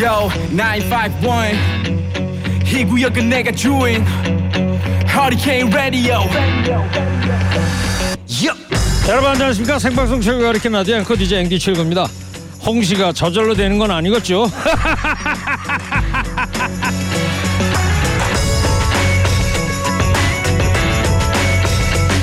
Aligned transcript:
Yo 0.00 0.30
951 0.52 2.64
이 2.66 2.84
구역은 2.84 3.28
내가 3.28 3.50
주인. 3.50 4.06
Hurricane 5.08 5.68
Radio. 5.72 6.20
여러분 9.08 9.30
안녕하십니까? 9.30 9.80
생방송 9.80 10.20
최고가 10.20 10.50
이렇게 10.50 10.68
나디 10.68 10.94
앵커 10.94 11.16
DJ 11.16 11.40
앵디 11.40 11.58
최고입니다. 11.58 12.06
홍시가 12.64 13.12
저절로 13.12 13.54
되는 13.54 13.76
건 13.76 13.90
아니겠죠? 13.90 14.48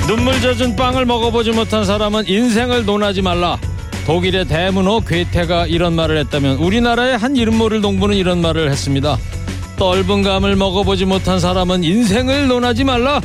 눈물 0.08 0.40
젖은 0.40 0.76
빵을 0.76 1.04
먹어보지 1.04 1.50
못한 1.50 1.84
사람은 1.84 2.26
인생을 2.26 2.86
논하지 2.86 3.20
말라 3.20 3.58
독일의 4.06 4.46
대문호 4.46 5.00
괴테가 5.00 5.66
이런 5.66 5.94
말을 5.94 6.16
했다면 6.18 6.58
우리나라의 6.58 7.18
한 7.18 7.36
이름 7.36 7.58
모를 7.58 7.80
농부는 7.80 8.16
이런 8.16 8.40
말을 8.40 8.70
했습니다 8.70 9.18
떫은 9.76 10.22
감을 10.22 10.54
먹어보지 10.56 11.04
못한 11.04 11.40
사람은 11.40 11.82
인생을 11.82 12.46
논하지 12.46 12.84
말라 12.84 13.20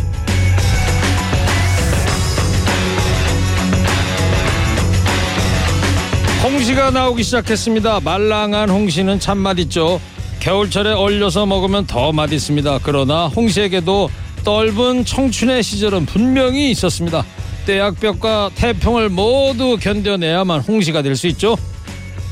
홍시가 6.43 6.89
나오기 6.89 7.23
시작했습니다. 7.23 7.99
말랑한 7.99 8.69
홍시는 8.69 9.19
참 9.19 9.37
맛있죠. 9.37 10.01
겨울철에 10.39 10.91
얼려서 10.91 11.45
먹으면 11.45 11.85
더 11.85 12.11
맛있습니다. 12.11 12.79
그러나 12.81 13.27
홍시에게도 13.27 14.09
떫은 14.43 15.05
청춘의 15.05 15.61
시절은 15.61 16.07
분명히 16.07 16.71
있었습니다. 16.71 17.23
떼약볕과 17.65 18.51
태풍을 18.55 19.09
모두 19.09 19.77
견뎌내야만 19.79 20.61
홍시가 20.61 21.01
될 21.01 21.15
수 21.15 21.27
있죠. 21.27 21.57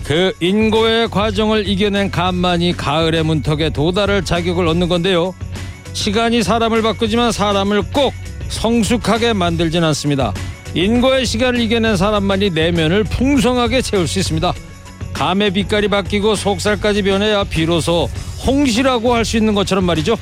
그 0.03 0.33
인고의 0.39 1.09
과정을 1.09 1.67
이겨낸 1.67 2.09
감만이 2.09 2.75
가을의 2.75 3.23
문턱에 3.23 3.69
도달할 3.69 4.25
자격을 4.25 4.65
얻는 4.67 4.89
건데요. 4.89 5.35
시간이 5.93 6.41
사람을 6.43 6.81
바꾸지만 6.81 7.31
사람을 7.31 7.83
꼭 7.93 8.13
성숙하게 8.47 9.33
만들진 9.33 9.83
않습니다. 9.83 10.33
인고의 10.73 11.25
시간을 11.25 11.59
이겨낸 11.61 11.95
사람만이 11.97 12.51
내면을 12.51 13.03
풍성하게 13.03 13.81
채울 13.81 14.07
수 14.07 14.17
있습니다. 14.19 14.53
감의 15.13 15.51
빛깔이 15.51 15.87
바뀌고 15.89 16.35
속살까지 16.35 17.03
변해야 17.03 17.43
비로소 17.43 18.09
홍시라고 18.45 19.13
할 19.13 19.25
수 19.25 19.37
있는 19.37 19.53
것처럼 19.53 19.83
말이죠. 19.85 20.17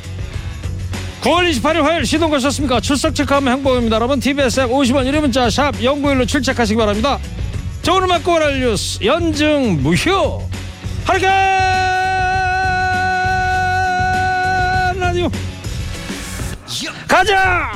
9월 1.28 1.52
28일 1.52 1.82
화요일 1.82 2.06
시동 2.06 2.30
거셨습니까? 2.30 2.80
출석 2.80 3.14
체크하면 3.14 3.58
행복입니다. 3.58 3.98
여러분 3.98 4.18
TBS 4.18 4.62
앱 4.62 4.70
50원 4.70 5.06
유료 5.06 5.20
문자 5.20 5.50
샵 5.50 5.74
0915로 5.74 6.26
출첵하시기 6.26 6.78
바랍니다. 6.78 7.20
자 7.82 7.94
오늘 7.94 8.08
맞고 8.08 8.32
말할 8.32 8.62
뉴스 8.62 9.04
연증 9.04 9.84
무효 9.84 10.48
하리케 11.04 11.28
라디오 14.98 15.30
가자! 17.10 17.72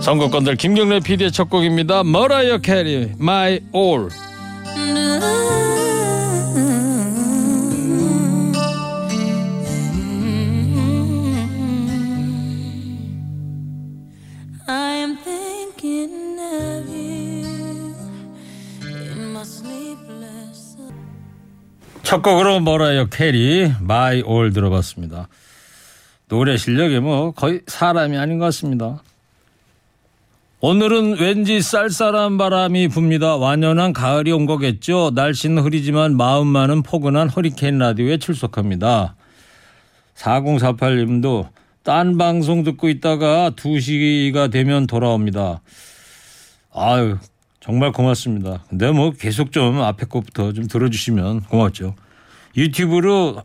선거권들 0.00 0.56
김경래 0.56 1.00
PD의 1.00 1.32
첫 1.32 1.50
곡입니다. 1.50 2.02
머라이어 2.02 2.58
캐리 2.58 3.12
My 3.18 3.60
All 3.74 4.08
첫 22.02 22.22
곡으로 22.22 22.60
머라이어 22.60 23.06
캐리 23.06 23.72
My 23.80 24.22
All 24.26 24.52
들어봤습니다. 24.52 25.28
노래 26.28 26.56
실력이 26.56 27.00
뭐 27.00 27.32
거의 27.32 27.62
사람이 27.66 28.16
아닌 28.16 28.38
것 28.38 28.44
같습니다. 28.46 29.02
오늘은 30.60 31.18
왠지 31.18 31.60
쌀쌀한 31.60 32.38
바람이 32.38 32.88
붑니다. 32.88 33.36
완연한 33.36 33.92
가을이 33.92 34.32
온 34.32 34.46
거겠죠. 34.46 35.10
날씨는 35.14 35.62
흐리지만 35.62 36.16
마음만은 36.16 36.82
포근한 36.82 37.28
허리케인 37.28 37.78
라디오에 37.78 38.18
출석합니다. 38.18 39.16
4048님도 40.14 41.48
딴 41.84 42.16
방송 42.16 42.64
듣고 42.64 42.88
있다가 42.88 43.50
2시가 43.50 44.50
되면 44.50 44.86
돌아옵니다. 44.86 45.60
아유 46.72 47.18
정말 47.60 47.92
고맙습니다. 47.92 48.64
근데 48.68 48.90
뭐 48.90 49.10
계속 49.10 49.52
좀 49.52 49.80
앞에 49.80 50.06
것부터 50.06 50.52
좀 50.52 50.66
들어주시면 50.66 51.42
고맙죠. 51.42 51.94
유튜브로 52.56 53.42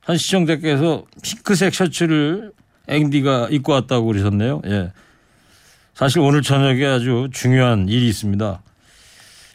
한 0.00 0.16
시청자께서 0.16 1.04
핑크색 1.22 1.74
셔츠를 1.74 2.52
앵디가 2.86 3.48
입고 3.50 3.72
왔다고 3.72 4.06
그러셨네요. 4.06 4.62
예. 4.66 4.92
사실 5.94 6.20
오늘 6.20 6.42
저녁에 6.42 6.84
아주 6.86 7.28
중요한 7.32 7.88
일이 7.88 8.08
있습니다. 8.08 8.62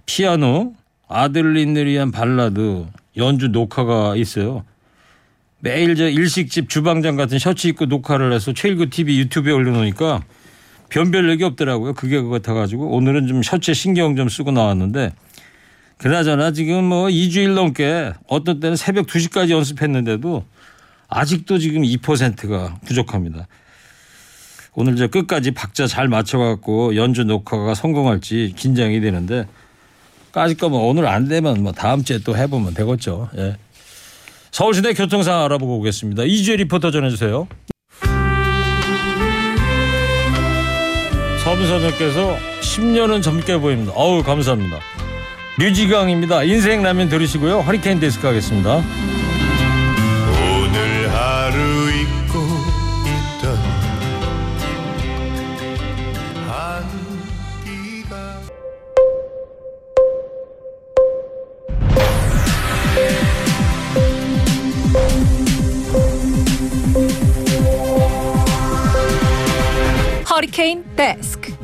피아노 0.05 0.73
아들린을 1.07 1.85
위한 1.85 2.11
발라드 2.11 2.87
연주 3.15 3.47
녹화가 3.47 4.15
있어요. 4.17 4.65
매일 5.59 5.95
저 5.95 6.07
일식집 6.07 6.69
주방장 6.69 7.15
같은 7.15 7.39
셔츠 7.39 7.67
입고 7.67 7.85
녹화를 7.85 8.31
해서 8.31 8.53
최일구 8.53 8.89
TV 8.89 9.19
유튜브에 9.19 9.51
올려놓으니까 9.51 10.23
변별력이 10.89 11.43
없더라고요. 11.43 11.93
그게 11.93 12.17
그거 12.21 12.29
같아가지고 12.29 12.89
오늘은 12.95 13.27
좀 13.27 13.41
셔츠에 13.41 13.73
신경 13.73 14.15
좀 14.15 14.29
쓰고 14.29 14.51
나왔는데 14.51 15.13
그나저나 15.97 16.51
지금 16.51 16.85
뭐 16.85 17.07
2주일 17.07 17.53
넘게 17.53 18.13
어떤 18.27 18.59
때는 18.59 18.75
새벽 18.75 19.07
2시까지 19.07 19.49
연습했는데도 19.49 20.45
아직도 21.09 21.57
지금 21.57 21.81
2%가 21.81 22.79
부족합니다. 22.85 23.47
오늘 24.73 24.95
저 24.95 25.07
끝까지 25.07 25.51
박자 25.51 25.87
잘 25.87 26.07
맞춰갖고 26.07 26.95
연주 26.95 27.23
녹화가 27.23 27.73
성공할지 27.73 28.53
긴장이 28.55 29.01
되는데 29.01 29.47
까짓 30.31 30.59
거뭐 30.59 30.87
오늘 30.87 31.07
안 31.07 31.27
되면 31.27 31.63
뭐 31.63 31.71
다음 31.71 32.03
주에 32.03 32.19
또 32.19 32.37
해보면 32.37 32.75
되겠죠. 32.75 33.29
예. 33.37 33.57
서울시내 34.57 34.93
교통 34.93 35.21
상황 35.21 35.45
알아보고 35.45 35.77
오겠습니다. 35.77 36.23
이주혜 36.23 36.57
리포터 36.57 36.89
전해주세요. 36.89 37.47
서문선생께서 41.43 42.35
10년은 42.61 43.21
젊게 43.21 43.59
보입니다. 43.59 43.93
어우 43.95 44.23
감사합니다. 44.23 44.79
류지강입니다. 45.59 46.41
인생 46.45 46.81
라면 46.81 47.07
들으시고요. 47.07 47.59
허리케인 47.59 47.99
데스크 47.99 48.25
하겠습니다. 48.25 48.81
허리케인 70.77 70.85
데스크 70.95 71.55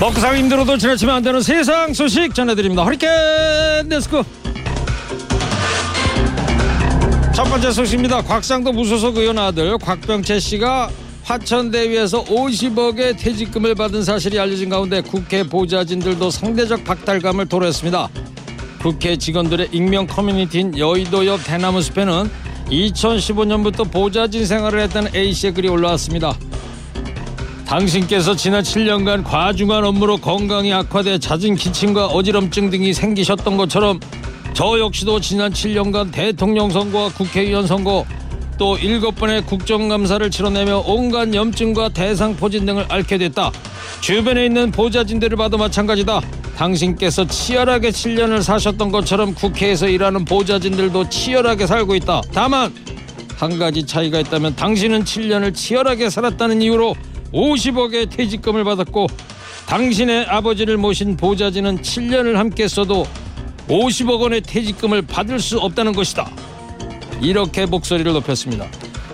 먹고 0.00 0.20
살기 0.20 0.38
힘들어도 0.42 0.78
지나치면 0.78 1.16
안 1.16 1.22
되는 1.22 1.40
세상 1.40 1.92
소식 1.92 2.32
전해드립니다. 2.32 2.84
허리케인 2.84 3.88
데스크. 3.88 4.22
첫 7.34 7.44
번째 7.44 7.72
소식입니다. 7.72 8.22
곽상도 8.22 8.72
무소속 8.72 9.16
의원 9.16 9.38
아들 9.38 9.76
곽병채 9.78 10.38
씨가 10.38 10.90
화천대유에서 11.28 12.24
50억의 12.24 13.18
퇴직금을 13.18 13.74
받은 13.74 14.02
사실이 14.02 14.40
알려진 14.40 14.70
가운데 14.70 15.02
국회 15.02 15.42
보좌진들도 15.42 16.30
상대적 16.30 16.84
박탈감을 16.84 17.44
토로했습니다. 17.46 18.08
국회 18.80 19.14
직원들의 19.14 19.68
익명 19.72 20.06
커뮤니티인 20.06 20.78
여의도 20.78 21.26
옆 21.26 21.44
대나무 21.44 21.82
숲에는 21.82 22.30
2015년부터 22.70 23.92
보좌진 23.92 24.46
생활을 24.46 24.80
했다는 24.80 25.14
A씨의 25.14 25.52
글이 25.52 25.68
올라왔습니다. 25.68 26.32
당신께서 27.66 28.34
지난 28.34 28.62
7년간 28.62 29.22
과중한 29.22 29.84
업무로 29.84 30.16
건강이 30.16 30.72
악화돼 30.72 31.18
잦은 31.18 31.56
기침과 31.56 32.06
어지럼증 32.06 32.70
등이 32.70 32.94
생기셨던 32.94 33.58
것처럼 33.58 34.00
저 34.54 34.78
역시도 34.78 35.20
지난 35.20 35.52
7년간 35.52 36.10
대통령 36.10 36.70
선거와 36.70 37.10
국회의원 37.10 37.66
선거 37.66 38.06
또 38.58 38.76
일곱 38.76 39.14
번의 39.14 39.46
국정감사를 39.46 40.28
치러내며 40.30 40.82
온갖 40.84 41.32
염증과 41.32 41.90
대상포진 41.90 42.66
등을 42.66 42.86
앓게 42.88 43.16
됐다. 43.18 43.52
주변에 44.00 44.44
있는 44.46 44.72
보좌진들을 44.72 45.36
봐도 45.36 45.56
마찬가지다. 45.56 46.20
당신께서 46.56 47.24
치열하게 47.24 47.90
7년을 47.90 48.42
사셨던 48.42 48.90
것처럼 48.90 49.32
국회에서 49.34 49.88
일하는 49.88 50.24
보좌진들도 50.24 51.08
치열하게 51.08 51.68
살고 51.68 51.94
있다. 51.94 52.20
다만 52.32 52.74
한 53.36 53.60
가지 53.60 53.86
차이가 53.86 54.18
있다면 54.18 54.56
당신은 54.56 55.04
7년을 55.04 55.54
치열하게 55.54 56.10
살았다는 56.10 56.60
이유로 56.60 56.96
50억의 57.32 58.10
퇴직금을 58.10 58.64
받았고 58.64 59.06
당신의 59.68 60.24
아버지를 60.26 60.78
모신 60.78 61.16
보좌진은 61.16 61.82
7년을 61.82 62.34
함께 62.34 62.66
써도 62.66 63.06
50억 63.68 64.20
원의 64.20 64.40
퇴직금을 64.40 65.02
받을 65.02 65.38
수 65.38 65.58
없다는 65.58 65.92
것이다. 65.92 66.28
이렇게 67.20 67.66
목소리를 67.66 68.12
높였습니다. 68.12 68.66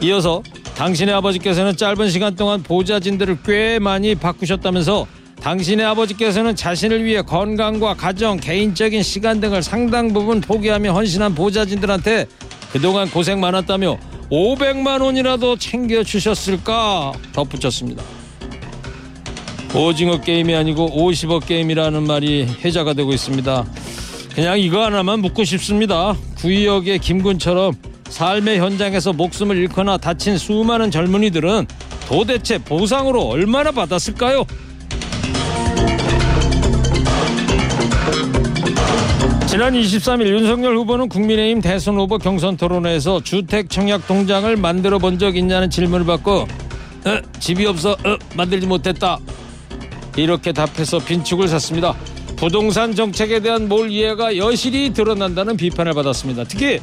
이어서 0.02 0.42
당신의 0.76 1.14
아버지께서는 1.14 1.76
짧은 1.76 2.10
시간 2.10 2.34
동안 2.34 2.62
보좌진들을 2.62 3.38
꽤 3.44 3.78
많이 3.78 4.14
바꾸셨다면서 4.14 5.06
당신의 5.40 5.84
아버지께서는 5.86 6.56
자신을 6.56 7.04
위해 7.04 7.22
건강과 7.22 7.94
가정, 7.94 8.38
개인적인 8.38 9.02
시간 9.02 9.40
등을 9.40 9.62
상당 9.62 10.12
부분 10.12 10.40
포기하며 10.40 10.92
헌신한 10.92 11.34
보좌진들한테 11.34 12.26
그동안 12.72 13.10
고생 13.10 13.40
많았다며 13.40 13.98
500만 14.30 15.02
원이라도 15.02 15.58
챙겨주셨을까 15.58 17.12
덧붙였습니다. 17.32 18.02
오징어 19.74 20.20
게임이 20.20 20.54
아니고 20.54 20.88
50억 20.90 21.46
게임이라는 21.46 22.02
말이 22.04 22.44
회자가 22.64 22.94
되고 22.94 23.12
있습니다. 23.12 23.66
그냥 24.34 24.58
이거 24.58 24.82
하나만 24.82 25.20
묻고 25.20 25.44
싶습니다. 25.44 26.16
구이역의 26.38 27.00
김군처럼 27.00 27.74
삶의 28.14 28.60
현장에서 28.60 29.12
목숨을 29.12 29.56
잃거나 29.56 29.96
다친 29.96 30.38
수많은 30.38 30.92
젊은이들은 30.92 31.66
도대체 32.06 32.58
보상으로 32.58 33.22
얼마나 33.26 33.72
받았을까요? 33.72 34.44
지난 39.48 39.74
23일 39.74 40.28
윤석열 40.28 40.76
후보는 40.76 41.08
국민의힘 41.08 41.60
대선 41.60 41.96
후보 41.96 42.16
경선 42.18 42.56
토론회에서 42.56 43.20
주택 43.24 43.68
청약 43.68 44.06
통장을 44.06 44.56
만들어 44.58 44.98
본 45.00 45.18
적 45.18 45.36
있냐는 45.36 45.68
질문을 45.68 46.06
받고 46.06 46.32
어, 46.32 47.20
집이 47.40 47.66
없어 47.66 47.92
어, 47.92 48.16
만들지 48.36 48.68
못했다 48.68 49.18
이렇게 50.16 50.52
답해서 50.52 51.00
빈축을 51.00 51.48
샀습니다. 51.48 51.96
부동산 52.36 52.94
정책에 52.94 53.40
대한 53.40 53.68
몰 53.68 53.90
이해가 53.90 54.36
여실히 54.36 54.92
드러난다는 54.92 55.56
비판을 55.56 55.94
받았습니다. 55.94 56.44
특히 56.44 56.78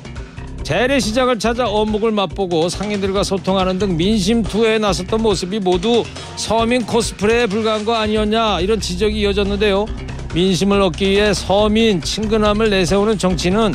재래시장을 0.64 1.40
찾아 1.40 1.68
어묵을 1.68 2.12
맛보고 2.12 2.70
상인들과 2.70 3.24
소통하는 3.24 3.80
등 3.80 3.98
민심 3.98 4.44
투어에 4.44 4.78
나섰던 4.78 5.22
모습이 5.22 5.60
모두 5.60 6.04
서민 6.36 6.86
코스프레에 6.86 7.48
불과한 7.48 7.86
거 7.86 7.96
아니었냐 7.96 8.60
이런 8.62 8.80
지적이 8.80 9.22
이어졌는데요. 9.22 9.86
민심을 10.34 10.82
얻기 10.82 11.10
위해 11.10 11.34
서민 11.34 12.02
친근함을 12.02 12.70
내세우는 12.70 13.18
정치는 13.18 13.74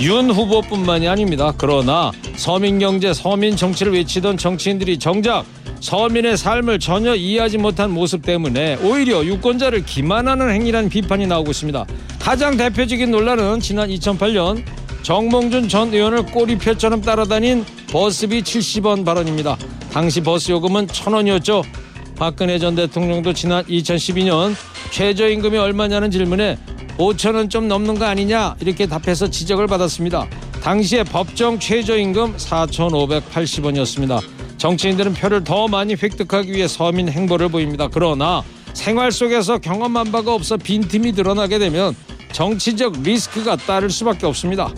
윤 0.00 0.30
후보뿐만이 0.30 1.08
아닙니다. 1.08 1.52
그러나 1.56 2.12
서민 2.36 2.78
경제, 2.78 3.12
서민 3.12 3.56
정치를 3.56 3.92
외치던 3.92 4.36
정치인들이 4.36 4.98
정작 4.98 5.44
서민의 5.80 6.36
삶을 6.36 6.78
전혀 6.78 7.14
이해하지 7.14 7.58
못한 7.58 7.90
모습 7.90 8.22
때문에 8.22 8.76
오히려 8.82 9.24
유권자를 9.24 9.84
기만하는 9.84 10.50
행위라는 10.50 10.88
비판이 10.88 11.26
나오고 11.26 11.50
있습니다. 11.50 11.84
가장 12.20 12.56
대표적인 12.56 13.10
논란은 13.10 13.58
지난 13.58 13.88
2008년 13.90 14.62
정몽준 15.02 15.68
전 15.68 15.92
의원을 15.92 16.26
꼬리표처럼 16.26 17.02
따라다닌 17.02 17.64
버스비 17.90 18.42
70원 18.42 19.04
발언입니다. 19.04 19.56
당시 19.92 20.20
버스 20.20 20.52
요금은 20.52 20.86
1000원이었죠. 20.86 21.64
박근혜 22.16 22.58
전 22.58 22.74
대통령도 22.74 23.32
지난 23.32 23.64
2012년 23.64 24.54
최저임금이 24.90 25.58
얼마냐는 25.58 26.10
질문에 26.10 26.58
5천 26.98 27.34
원 27.34 27.48
좀 27.48 27.68
넘는 27.68 27.98
거 27.98 28.04
아니냐 28.04 28.56
이렇게 28.60 28.86
답해서 28.86 29.28
지적을 29.28 29.66
받았습니다. 29.66 30.28
당시에 30.62 31.02
법정 31.04 31.58
최저임금 31.58 32.36
4,580원이었습니다. 32.36 34.20
정치인들은 34.58 35.14
표를 35.14 35.42
더 35.42 35.66
많이 35.66 35.94
획득하기 36.00 36.52
위해 36.52 36.68
서민 36.68 37.08
행보를 37.08 37.48
보입니다. 37.48 37.88
그러나 37.92 38.44
생활 38.72 39.10
속에서 39.10 39.58
경험한 39.58 40.12
바가 40.12 40.32
없어 40.32 40.56
빈틈이 40.56 41.12
드러나게 41.12 41.58
되면 41.58 41.96
정치적 42.30 43.02
리스크가 43.02 43.56
따를 43.56 43.90
수밖에 43.90 44.26
없습니다. 44.26 44.72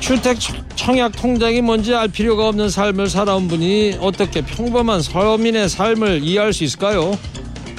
주택 0.00 0.38
청약 0.76 1.12
통장이 1.12 1.60
뭔지 1.60 1.94
알 1.94 2.08
필요가 2.08 2.48
없는 2.48 2.70
삶을 2.70 3.08
살아온 3.08 3.48
분이 3.48 3.98
어떻게 4.00 4.40
평범한 4.40 5.02
서민의 5.02 5.68
삶을 5.68 6.22
이해할 6.22 6.52
수 6.52 6.64
있을까요? 6.64 7.18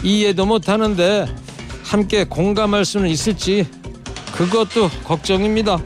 이해도 0.03 0.45
못하는데 0.45 1.25
함께 1.83 2.23
공감할 2.23 2.85
수는 2.85 3.09
있을지 3.09 3.65
그것도 4.31 4.89
걱정입니다. 5.03 5.79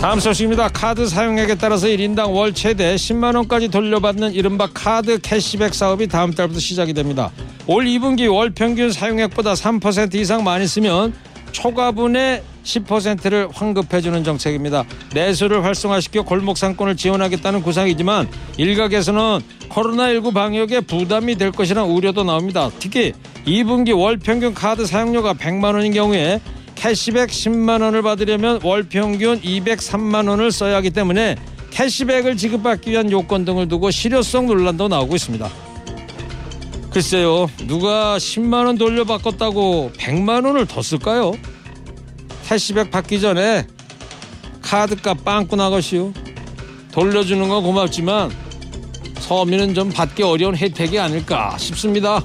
다음 0.00 0.20
소식입니다. 0.20 0.68
카드 0.68 1.06
사용액에 1.08 1.56
따라서 1.56 1.86
1인당 1.86 2.32
월 2.32 2.52
최대 2.52 2.94
10만 2.94 3.34
원까지 3.34 3.68
돌려받는 3.68 4.34
이른바 4.34 4.68
카드 4.72 5.18
캐시백 5.18 5.74
사업이 5.74 6.06
다음 6.06 6.32
달부터 6.32 6.60
시작이 6.60 6.92
됩니다. 6.92 7.32
올 7.66 7.86
2분기 7.86 8.32
월 8.32 8.50
평균 8.50 8.92
사용액보다 8.92 9.54
3% 9.54 10.14
이상 10.14 10.44
많이 10.44 10.66
쓰면 10.66 11.12
초과분의 11.52 12.42
10%를 12.64 13.48
환급해주는 13.52 14.24
정책입니다. 14.24 14.84
내수를 15.14 15.64
활성화시켜 15.64 16.22
골목 16.22 16.58
상권을 16.58 16.96
지원하겠다는 16.96 17.62
구상이지만 17.62 18.28
일각에서는 18.56 19.40
코로나19 19.68 20.34
방역에 20.34 20.80
부담이 20.80 21.36
될 21.36 21.52
것이라는 21.52 21.88
우려도 21.90 22.24
나옵니다. 22.24 22.70
특히 22.78 23.12
2분기 23.46 23.96
월 23.96 24.16
평균 24.16 24.52
카드 24.52 24.86
사용료가 24.86 25.34
100만 25.34 25.74
원인 25.74 25.92
경우에 25.92 26.40
캐시백 26.74 27.30
10만 27.30 27.82
원을 27.82 28.02
받으려면 28.02 28.60
월 28.62 28.82
평균 28.82 29.40
203만 29.40 30.28
원을 30.28 30.52
써야 30.52 30.76
하기 30.76 30.90
때문에 30.90 31.36
캐시백을 31.70 32.36
지급받기 32.36 32.90
위한 32.90 33.10
요건 33.10 33.44
등을 33.44 33.68
두고 33.68 33.90
실효성 33.90 34.46
논란도 34.46 34.88
나오고 34.88 35.14
있습니다. 35.14 35.65
글쎄요, 36.96 37.50
누가 37.66 38.16
10만 38.16 38.64
원 38.64 38.78
돌려받겠다고 38.78 39.92
100만 39.98 40.46
원을 40.46 40.64
더 40.64 40.80
쓸까요? 40.80 41.34
캐시백 42.48 42.90
받기 42.90 43.20
전에 43.20 43.66
카드값 44.62 45.22
빵꾸 45.22 45.56
나것이요. 45.56 46.14
돌려주는 46.92 47.46
건 47.50 47.62
고맙지만 47.62 48.30
서민은 49.18 49.74
좀 49.74 49.90
받기 49.90 50.22
어려운 50.22 50.56
혜택이 50.56 50.98
아닐까 50.98 51.58
싶습니다. 51.58 52.22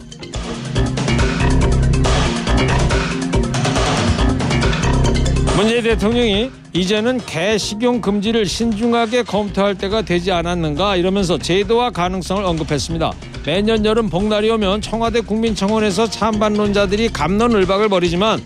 문재인 5.62 5.84
대통령이 5.84 6.50
이제는 6.74 7.20
개 7.28 7.56
식용 7.56 8.02
금지를 8.02 8.48
신중하게 8.48 9.22
검토할 9.22 9.78
때가 9.78 10.02
되지 10.02 10.32
않았는가 10.32 10.96
이러면서 10.96 11.38
제도화 11.38 11.92
가능성을 11.92 12.44
언급했습니다. 12.44 13.12
매년 13.46 13.86
여름 13.86 14.10
복날이 14.10 14.50
오면 14.50 14.82
청와대 14.82 15.22
국민청원에서 15.22 16.10
찬반론자들이 16.10 17.10
감론을박을 17.10 17.90
벌이지만 17.90 18.42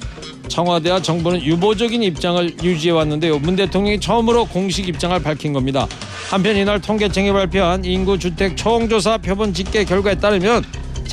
청와대와 0.50 1.02
정부는 1.02 1.42
유보적인 1.42 2.04
입장을 2.04 2.62
유지해 2.62 2.92
왔는데요. 2.92 3.40
문 3.40 3.56
대통령이 3.56 4.02
처음으로 4.02 4.44
공식 4.48 4.90
입장을 4.90 5.18
밝힌 5.22 5.54
겁니다. 5.54 5.88
한편 6.30 6.58
이날 6.58 6.82
통계청이 6.82 7.32
발표한 7.32 7.86
인구 7.86 8.20
주택 8.20 8.58
총조사 8.58 9.20
표본 9.20 9.54
집계 9.54 9.86
결과에 9.86 10.16
따르면 10.16 10.66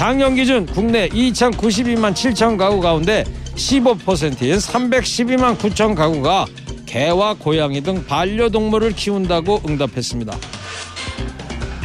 작년 0.02 0.34
기준 0.34 0.66
국내 0.66 1.08
2,092만 1.10 2.12
7천 2.12 2.58
가구 2.58 2.80
가운데 2.80 3.22
15%인 3.54 4.56
312만 4.56 5.56
9천 5.56 5.94
가구가 5.94 6.46
개와 6.86 7.34
고양이 7.34 7.80
등 7.82 8.04
반려동물을 8.04 8.96
키운다고 8.96 9.62
응답했습니다. 9.64 10.36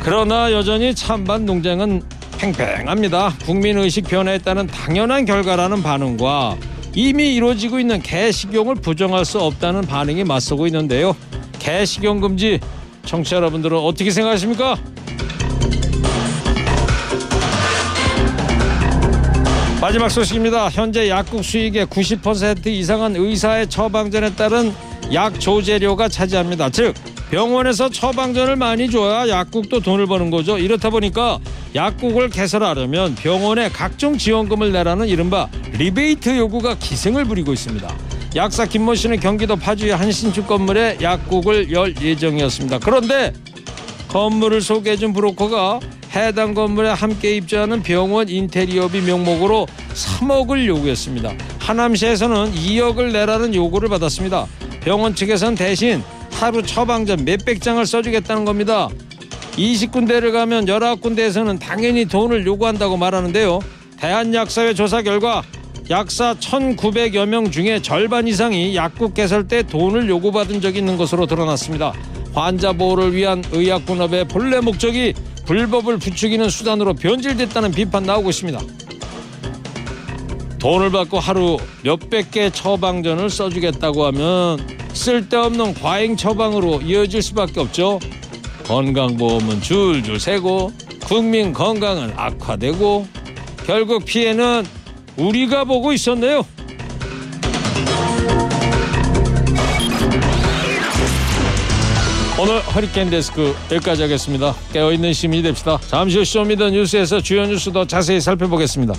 그러나 0.01 0.51
여전히 0.51 0.95
찬반 0.95 1.45
농장은 1.45 2.01
팽팽합니다. 2.39 3.35
국민의식 3.45 4.07
변화에 4.07 4.39
따른 4.39 4.65
당연한 4.65 5.25
결과라는 5.25 5.83
반응과 5.83 6.57
이미 6.95 7.35
이루어지고 7.35 7.79
있는 7.79 8.01
개식용을 8.01 8.77
부정할 8.77 9.25
수 9.25 9.39
없다는 9.39 9.81
반응이 9.81 10.23
맞서고 10.23 10.65
있는데요. 10.65 11.15
개식용 11.59 12.19
금지 12.19 12.59
청취자 13.05 13.35
여러분들은 13.35 13.77
어떻게 13.77 14.09
생각하십니까? 14.09 14.75
마지막 19.79 20.09
소식입니다. 20.09 20.69
현재 20.69 21.07
약국 21.07 21.43
수익의 21.43 21.85
90% 21.85 22.65
이상은 22.65 23.15
의사의 23.15 23.69
처방전에 23.69 24.33
따른 24.33 24.73
약 25.13 25.39
조제료가 25.39 26.09
차지합니다. 26.09 26.71
즉 26.71 26.95
병원에서 27.29 27.87
처방전을 27.87 28.55
많이 28.55 28.89
줘야 28.89 29.29
약국도 29.29 29.81
돈을 29.81 30.07
버는 30.07 30.31
거죠. 30.31 30.57
이렇다 30.57 30.89
보니까 30.89 31.37
약국을 31.75 32.29
개설하려면 32.29 33.13
병원에 33.15 33.69
각종 33.69 34.17
지원금을 34.17 34.71
내라는 34.71 35.07
이른바 35.07 35.47
리베이트 35.73 36.37
요구가 36.37 36.75
기승을 36.79 37.25
부리고 37.25 37.53
있습니다. 37.53 37.95
약사 38.35 38.65
김모 38.65 38.95
씨는 38.95 39.19
경기도 39.19 39.55
파주의 39.55 39.91
한 39.91 40.11
신축 40.11 40.47
건물에 40.47 40.97
약국을 41.01 41.71
열 41.71 41.93
예정이었습니다. 42.01 42.79
그런데 42.79 43.31
건물을 44.17 44.61
소개해준 44.61 45.13
브로커가 45.13 45.79
해당 46.15 46.55
건물에 46.55 46.89
함께 46.89 47.35
입주하는 47.35 47.83
병원 47.83 48.27
인테리어비 48.27 49.01
명목으로 49.01 49.67
3억을 49.93 50.65
요구했습니다. 50.65 51.33
하남시에서는 51.59 52.51
2억을 52.51 53.11
내라는 53.11 53.53
요구를 53.53 53.89
받았습니다. 53.89 54.47
병원 54.81 55.13
측에선 55.13 55.53
대신 55.53 56.01
하루 56.31 56.63
처방전 56.63 57.25
몇백 57.25 57.61
장을 57.61 57.85
써주겠다는 57.85 58.43
겁니다. 58.43 58.89
20군데를 59.51 60.31
가면 60.31 60.65
19군데에서는 60.65 61.59
당연히 61.59 62.05
돈을 62.05 62.43
요구한다고 62.43 62.97
말하는데요. 62.97 63.59
대한약사회 63.99 64.73
조사 64.73 65.03
결과 65.03 65.43
약사 65.91 66.33
1,900여 66.33 67.27
명 67.27 67.51
중에 67.51 67.83
절반 67.83 68.27
이상이 68.27 68.75
약국 68.75 69.13
개설 69.13 69.47
때 69.47 69.61
돈을 69.61 70.09
요구받은 70.09 70.59
적이 70.59 70.79
있는 70.79 70.97
것으로 70.97 71.27
드러났습니다. 71.27 71.93
환자 72.37 72.71
보호를 72.71 73.15
위한 73.15 73.43
의약분업의 73.51 74.27
본래 74.27 74.59
목적이 74.59 75.13
불법을 75.45 75.97
부추기는 75.97 76.47
수단으로 76.49 76.93
변질됐다는 76.93 77.71
비판 77.71 78.03
나오고 78.03 78.29
있습니다. 78.29 78.59
돈을 80.59 80.91
받고 80.91 81.19
하루 81.19 81.57
몇백 81.83 82.31
개 82.31 82.49
처방전을 82.51 83.29
써주겠다고 83.29 84.05
하면 84.07 84.59
쓸데없는 84.93 85.73
과잉 85.75 86.15
처방으로 86.15 86.81
이어질 86.81 87.21
수밖에 87.23 87.59
없죠. 87.59 87.99
건강보험은 88.65 89.61
줄줄 89.61 90.19
새고 90.19 90.71
국민 91.05 91.53
건강은 91.53 92.13
악화되고 92.15 93.07
결국 93.65 94.05
피해는 94.05 94.63
우리가 95.15 95.63
보고 95.63 95.91
있었네요. 95.91 96.45
오늘 102.39 102.59
허리케인 102.59 103.09
데스크 103.09 103.55
여기까지 103.71 104.03
하겠습니다. 104.03 104.53
깨어있는 104.71 105.11
시민이 105.11 105.41
됩시다. 105.41 105.79
잠시 105.87 106.19
후 106.19 106.23
쇼미더 106.23 106.69
뉴스에서 106.69 107.19
주요 107.19 107.47
뉴스 107.47 107.71
더 107.71 107.85
자세히 107.85 108.21
살펴보겠습니다. 108.21 108.93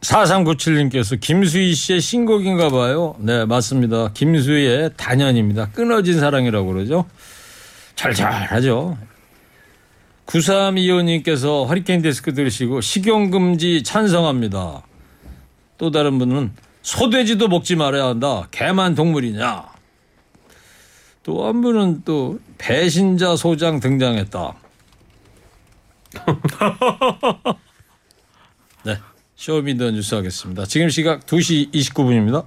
사삼구칠님께서 0.00 1.16
김수희 1.16 1.74
씨의 1.74 2.00
신곡인가 2.00 2.68
봐요. 2.68 3.16
네, 3.18 3.44
맞습니다. 3.44 4.12
김수희의 4.14 4.90
단현입니다. 4.96 5.70
끊어진 5.70 6.20
사랑이라고 6.20 6.72
그러죠. 6.72 7.06
잘잘하죠. 7.96 8.96
9325님께서 10.26 11.66
허리케인 11.66 12.02
데스크 12.02 12.34
들으시고 12.34 12.80
식용금지 12.80 13.82
찬성합니다. 13.82 14.82
또 15.78 15.90
다른 15.90 16.18
분은 16.18 16.52
소돼지도 16.82 17.48
먹지 17.48 17.76
말아야 17.76 18.06
한다. 18.06 18.48
개만 18.50 18.94
동물이냐. 18.94 19.64
또 21.22 21.46
한 21.46 21.60
분은 21.60 22.02
또 22.04 22.38
배신자 22.58 23.34
소장 23.36 23.80
등장했다. 23.80 24.54
네. 28.84 28.96
쇼미더 29.34 29.90
뉴스 29.90 30.14
하겠습니다. 30.14 30.64
지금 30.66 30.88
시각 30.88 31.26
2시 31.26 31.72
29분입니다. 31.72 32.46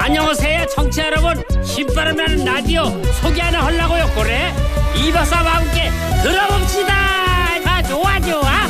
안녕하세요 0.00 0.66
청취자 0.66 1.06
여러분 1.06 1.34
신바람 1.62 2.16
나는 2.16 2.44
라디오 2.44 2.84
소개 3.22 3.40
하나 3.42 3.64
하려고요 3.66 4.06
그래 4.16 4.52
이박사와 5.00 5.56
함께 5.56 5.90
들어봅시다. 6.22 6.94
아 7.64 7.82
좋아 7.82 8.20
좋아. 8.20 8.66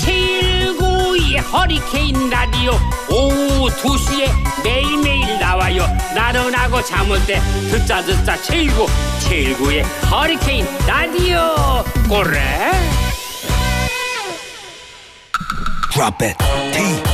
제192 0.00 1.52
허리케인 1.52 2.30
라디오 2.30 2.72
오후 3.10 3.68
2시에 3.68 4.28
매일매일 4.64 5.38
나와요. 5.38 5.86
나른하고 6.14 6.82
잠올 6.82 7.24
때 7.26 7.40
듣자 7.70 8.02
듣자 8.02 8.36
제1구 8.36 8.86
제1구의 9.20 9.84
허리케인 10.10 10.66
라디오. 10.86 11.84
그래 12.08 12.72
Drop 15.92 16.24
it. 16.24 16.36
TBS 16.72 17.13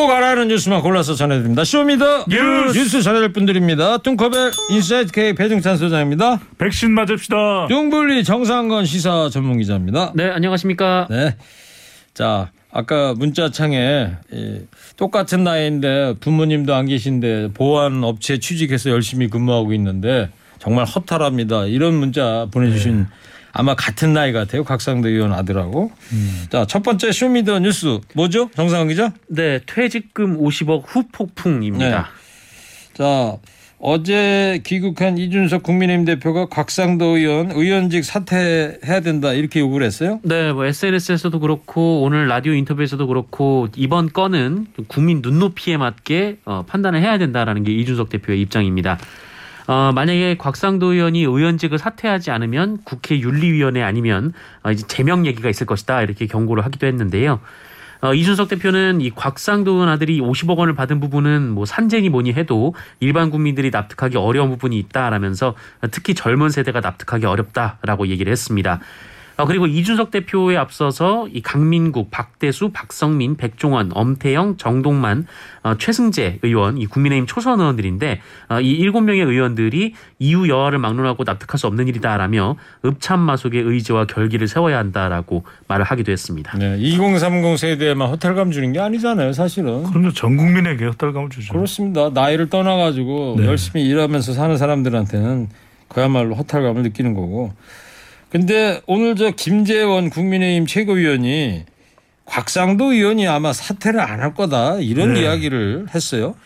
꼭 0.00 0.10
알아야 0.12 0.30
하는 0.30 0.48
뉴스만 0.48 0.80
골라서 0.80 1.14
전해드립니다. 1.14 1.62
Show 1.62 1.90
me 1.90 2.03
the 2.03 2.24
뉴스. 2.26 2.78
뉴스 2.78 3.02
전해드릴 3.02 3.34
분들입니다. 3.34 3.98
뚱커벨 3.98 4.50
인사이트 4.70 5.12
K 5.12 5.34
배종찬 5.34 5.76
소장입니다. 5.76 6.40
백신 6.56 6.92
맞읍시다. 6.92 7.66
뚱블리 7.68 8.24
정상근 8.24 8.86
시사 8.86 9.28
전문 9.30 9.58
기자입니다. 9.58 10.12
네, 10.14 10.30
안녕하십니까. 10.30 11.06
네. 11.10 11.36
자, 12.14 12.50
아까 12.72 13.12
문자창에 13.14 14.12
이, 14.32 14.60
똑같은 14.96 15.44
나이인데 15.44 16.14
부모님도 16.18 16.74
안 16.74 16.86
계신데 16.86 17.50
보안 17.52 18.02
업체 18.02 18.38
취직해서 18.38 18.88
열심히 18.88 19.28
근무하고 19.28 19.74
있는데 19.74 20.30
정말 20.60 20.86
허탈합니다. 20.86 21.66
이런 21.66 21.92
문자 21.92 22.46
보내주신 22.50 23.06
아마 23.52 23.74
같은 23.74 24.12
나이 24.12 24.32
같아요. 24.32 24.64
곽상도 24.64 25.08
의원 25.08 25.32
아들하고. 25.32 25.90
자, 26.50 26.66
첫 26.66 26.82
번째 26.82 27.12
Show 27.12 27.33
me 27.33 27.44
the 27.44 27.60
뉴스 27.60 27.98
뭐죠? 28.14 28.50
정상근 28.54 28.88
기자? 28.88 29.12
네, 29.28 29.60
퇴직금 29.66 30.38
50억 30.38 30.84
후폭풍입니다. 30.86 32.08
자, 32.94 33.36
어제 33.82 34.60
귀국한 34.66 35.16
이준석 35.16 35.62
국민의힘 35.62 36.04
대표가 36.04 36.46
곽상도 36.46 37.16
의원 37.16 37.50
의원직 37.50 38.04
사퇴해야 38.04 39.00
된다 39.00 39.32
이렇게 39.32 39.60
요구를 39.60 39.86
했어요. 39.86 40.20
네, 40.22 40.52
뭐 40.52 40.66
SNS에서도 40.66 41.40
그렇고 41.40 42.02
오늘 42.02 42.28
라디오 42.28 42.52
인터뷰에서도 42.52 43.06
그렇고 43.06 43.68
이번 43.76 44.12
건은 44.12 44.66
국민 44.86 45.22
눈높이에 45.22 45.78
맞게 45.78 46.38
어, 46.44 46.64
판단을 46.68 47.00
해야 47.00 47.16
된다라는 47.16 47.64
게 47.64 47.72
이준석 47.72 48.10
대표의 48.10 48.42
입장입니다. 48.42 48.98
어, 49.70 49.92
만약에 49.92 50.36
곽상도 50.36 50.94
의원이 50.94 51.20
의원직을 51.20 51.78
사퇴하지 51.78 52.32
않으면 52.32 52.78
국회 52.82 53.20
윤리위원회 53.20 53.84
아니면 53.84 54.32
어, 54.64 54.72
이제 54.72 54.84
제명 54.88 55.26
얘기가 55.26 55.48
있을 55.48 55.64
것이다 55.64 56.02
이렇게 56.02 56.26
경고를 56.26 56.64
하기도 56.64 56.88
했는데요. 56.88 57.38
어, 58.00 58.12
이준석 58.12 58.48
대표는 58.48 59.00
이 59.00 59.10
곽상도 59.10 59.74
의원 59.74 59.88
아들이 59.88 60.20
50억 60.20 60.56
원을 60.56 60.74
받은 60.74 60.98
부분은 60.98 61.50
뭐 61.50 61.66
산재니 61.66 62.08
뭐니 62.08 62.32
해도 62.32 62.74
일반 62.98 63.30
국민들이 63.30 63.70
납득하기 63.70 64.16
어려운 64.16 64.50
부분이 64.50 64.76
있다라면서 64.76 65.54
특히 65.92 66.14
젊은 66.14 66.48
세대가 66.48 66.80
납득하기 66.80 67.26
어렵다라고 67.26 68.08
얘기를 68.08 68.32
했습니다. 68.32 68.80
어, 69.40 69.46
그리고 69.46 69.66
이준석 69.66 70.10
대표에 70.10 70.56
앞서서 70.56 71.26
이 71.32 71.40
강민국, 71.40 72.10
박대수, 72.10 72.70
박성민, 72.72 73.36
백종원, 73.36 73.90
엄태영, 73.94 74.58
정동만, 74.58 75.26
어, 75.62 75.76
최승재 75.78 76.40
의원, 76.42 76.76
이 76.76 76.86
국민의힘 76.86 77.26
초선 77.26 77.58
의원들인데 77.60 78.20
어, 78.50 78.60
이 78.60 78.70
일곱 78.72 79.00
명의 79.00 79.22
의원들이 79.22 79.94
이후 80.18 80.48
여하를 80.48 80.78
막론하고 80.78 81.24
납득할 81.24 81.58
수 81.58 81.66
없는 81.66 81.88
일이다라며 81.88 82.56
읍참마속의 82.84 83.62
의지와 83.62 84.04
결기를 84.06 84.46
세워야 84.46 84.76
한다라고 84.78 85.44
말을 85.68 85.84
하기도 85.84 86.12
했습니다. 86.12 86.58
네, 86.58 86.76
2030 86.78 87.58
세대에만 87.58 88.10
호텔감 88.10 88.50
주는 88.50 88.72
게 88.72 88.80
아니잖아요, 88.80 89.32
사실은. 89.32 89.84
그럼요. 89.84 90.12
전 90.12 90.36
국민에게 90.36 90.84
헛달감을 90.86 91.30
주죠. 91.30 91.54
그렇습니다. 91.54 92.10
나이를 92.10 92.50
떠나가지고 92.50 93.36
네. 93.38 93.46
열심히 93.46 93.86
일하면서 93.86 94.34
사는 94.34 94.56
사람들한테는 94.56 95.48
그야말로 95.88 96.34
허탈감을 96.34 96.82
느끼는 96.82 97.14
거고. 97.14 97.52
근데 98.30 98.80
오늘 98.86 99.16
저 99.16 99.30
김재원 99.32 100.08
국민의힘 100.10 100.66
최고위원이 100.66 101.64
곽상도 102.24 102.92
의원이 102.92 103.26
아마 103.26 103.52
사퇴를 103.52 104.00
안 104.00 104.20
할 104.20 104.34
거다 104.34 104.76
이런 104.76 105.14
네. 105.14 105.22
이야기를 105.22 105.86
했어요. 105.94 106.36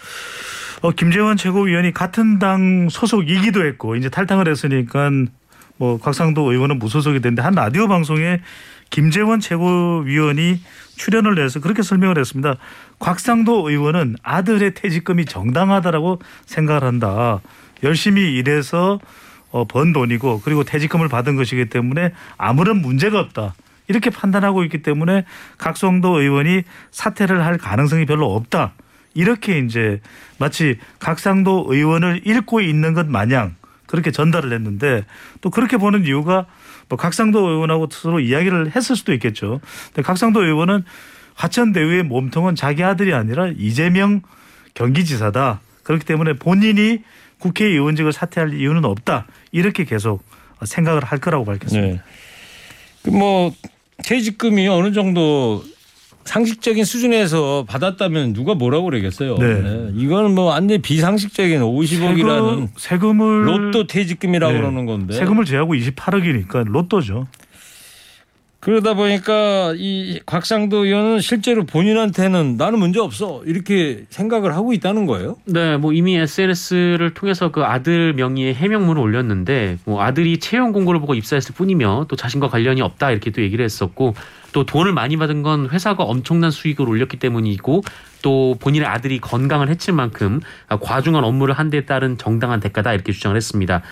어, 0.80 0.90
김재원 0.92 1.36
최고위원이 1.36 1.92
같은 1.92 2.38
당 2.38 2.88
소속이기도 2.90 3.66
했고 3.66 3.96
이제 3.96 4.08
탈당을 4.08 4.48
했으니까 4.48 5.10
뭐 5.76 5.98
곽상도 5.98 6.52
의원은 6.52 6.78
무소속이 6.78 7.20
됐는데 7.20 7.42
한 7.42 7.54
라디오 7.54 7.88
방송에 7.88 8.40
김재원 8.90 9.40
최고위원이 9.40 10.60
출연을 10.96 11.42
해서 11.42 11.60
그렇게 11.60 11.82
설명을 11.82 12.18
했습니다. 12.18 12.56
곽상도 12.98 13.68
의원은 13.68 14.16
아들의 14.22 14.74
퇴직금이 14.74 15.24
정당하다라고 15.26 16.20
생각을 16.46 16.84
한다. 16.84 17.40
열심히 17.82 18.34
일해서 18.36 18.94
어, 18.94 19.00
번 19.68 19.92
돈이고 19.92 20.40
그리고 20.44 20.64
퇴직금을 20.64 21.08
받은 21.08 21.36
것이기 21.36 21.66
때문에 21.66 22.12
아무런 22.36 22.82
문제가 22.82 23.20
없다. 23.20 23.54
이렇게 23.86 24.10
판단하고 24.10 24.64
있기 24.64 24.82
때문에 24.82 25.24
각성도 25.58 26.20
의원이 26.20 26.62
사퇴를 26.90 27.44
할 27.44 27.58
가능성이 27.58 28.06
별로 28.06 28.34
없다. 28.34 28.72
이렇게 29.14 29.58
이제 29.60 30.00
마치 30.38 30.78
각상도 30.98 31.66
의원을 31.68 32.22
잃고 32.24 32.60
있는 32.60 32.94
것 32.94 33.06
마냥 33.06 33.54
그렇게 33.86 34.10
전달을 34.10 34.52
했는데 34.52 35.04
또 35.40 35.50
그렇게 35.50 35.76
보는 35.76 36.04
이유가 36.04 36.46
뭐 36.88 36.98
각상도 36.98 37.48
의원하고 37.48 37.88
서로 37.92 38.18
이야기를 38.18 38.74
했을 38.74 38.96
수도 38.96 39.12
있겠죠. 39.12 39.60
근데 39.86 40.02
각상도 40.02 40.42
의원은 40.44 40.82
화천대유의 41.34 42.04
몸통은 42.04 42.54
자기 42.56 42.82
아들이 42.82 43.14
아니라 43.14 43.48
이재명 43.56 44.22
경기지사다. 44.74 45.60
그렇기 45.84 46.04
때문에 46.04 46.34
본인이 46.34 47.02
국회의원직을 47.44 48.12
사퇴할 48.12 48.54
이유는 48.54 48.84
없다. 48.84 49.26
이렇게 49.52 49.84
계속 49.84 50.22
생각을 50.64 51.04
할 51.04 51.18
거라고 51.18 51.44
밝혔습니다. 51.44 51.94
네. 51.94 52.00
그뭐 53.02 53.52
퇴직금이 54.04 54.66
어느 54.68 54.92
정도 54.92 55.62
상식적인 56.24 56.86
수준에서 56.86 57.66
받았다면 57.68 58.32
누가 58.32 58.54
뭐라고 58.54 58.86
그러겠어요. 58.86 59.36
네. 59.36 59.60
네. 59.60 59.90
이거는 59.94 60.34
뭐 60.34 60.46
완전 60.46 60.80
비상식적인 60.80 61.60
50억이라는 61.60 62.68
세금, 62.78 63.20
을 63.20 63.46
로또 63.46 63.86
퇴직금이라고 63.86 64.52
네. 64.54 64.58
그러는 64.58 64.86
건데. 64.86 65.14
세금을 65.14 65.44
제하고 65.44 65.74
28억이니까 65.74 66.66
로또죠. 66.66 67.26
그러다 68.64 68.94
보니까 68.94 69.74
이 69.76 70.20
곽상도 70.24 70.86
의원은 70.86 71.20
실제로 71.20 71.64
본인한테는 71.64 72.56
나는 72.56 72.78
문제 72.78 72.98
없어 72.98 73.42
이렇게 73.44 74.06
생각을 74.08 74.54
하고 74.54 74.72
있다는 74.72 75.04
거예요. 75.04 75.36
네, 75.44 75.76
뭐 75.76 75.92
이미 75.92 76.16
SNS를 76.16 77.12
통해서 77.12 77.52
그 77.52 77.62
아들 77.62 78.14
명의의 78.14 78.54
해명문을 78.54 79.02
올렸는데 79.02 79.76
뭐 79.84 80.02
아들이 80.02 80.38
채용 80.38 80.72
공고를 80.72 80.98
보고 80.98 81.14
입사했을 81.14 81.54
뿐이며 81.54 82.06
또 82.08 82.16
자신과 82.16 82.48
관련이 82.48 82.80
없다 82.80 83.10
이렇게 83.10 83.30
또 83.30 83.42
얘기를 83.42 83.62
했었고 83.62 84.14
또 84.52 84.64
돈을 84.64 84.94
많이 84.94 85.18
받은 85.18 85.42
건 85.42 85.68
회사가 85.68 86.02
엄청난 86.04 86.50
수익을 86.50 86.88
올렸기 86.88 87.18
때문이고 87.18 87.82
또 88.22 88.56
본인의 88.60 88.88
아들이 88.88 89.18
건강을 89.20 89.68
해칠 89.68 89.92
만큼 89.92 90.40
과중한 90.68 91.22
업무를 91.22 91.52
한 91.52 91.68
데 91.68 91.84
따른 91.84 92.16
정당한 92.16 92.60
대가다 92.60 92.94
이렇게 92.94 93.12
주장을 93.12 93.36
했습니다. 93.36 93.82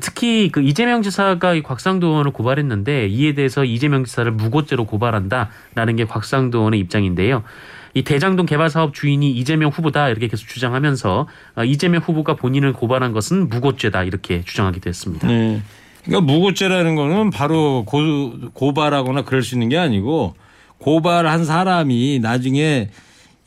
특히 0.00 0.48
그 0.50 0.62
이재명 0.62 1.02
지사가 1.02 1.54
이 1.54 1.62
곽상도 1.62 2.06
의원을 2.08 2.32
고발했는데 2.32 3.08
이에 3.08 3.34
대해서 3.34 3.64
이재명 3.64 4.04
지사를 4.04 4.30
무고죄로 4.32 4.86
고발한다라는 4.86 5.96
게 5.96 6.04
곽상도 6.04 6.58
의원의 6.58 6.80
입장인데요. 6.80 7.42
이 7.94 8.02
대장동 8.02 8.46
개발 8.46 8.70
사업 8.70 8.94
주인이 8.94 9.30
이재명 9.32 9.70
후보다 9.70 10.08
이렇게 10.08 10.28
계속 10.28 10.48
주장하면서 10.48 11.28
어, 11.56 11.64
이재명 11.64 12.00
후보가 12.00 12.36
본인을 12.36 12.72
고발한 12.72 13.12
것은 13.12 13.50
무고죄다 13.50 14.04
이렇게 14.04 14.42
주장하기도 14.44 14.88
했습니다. 14.88 15.28
네. 15.28 15.60
그러니까 16.04 16.32
무고죄라는 16.32 16.96
거는 16.96 17.30
바로 17.30 17.84
고, 17.84 18.32
고발하거나 18.54 19.22
그럴 19.22 19.42
수 19.42 19.54
있는 19.54 19.68
게 19.68 19.76
아니고 19.76 20.34
고발한 20.78 21.44
사람이 21.44 22.18
나중에 22.20 22.88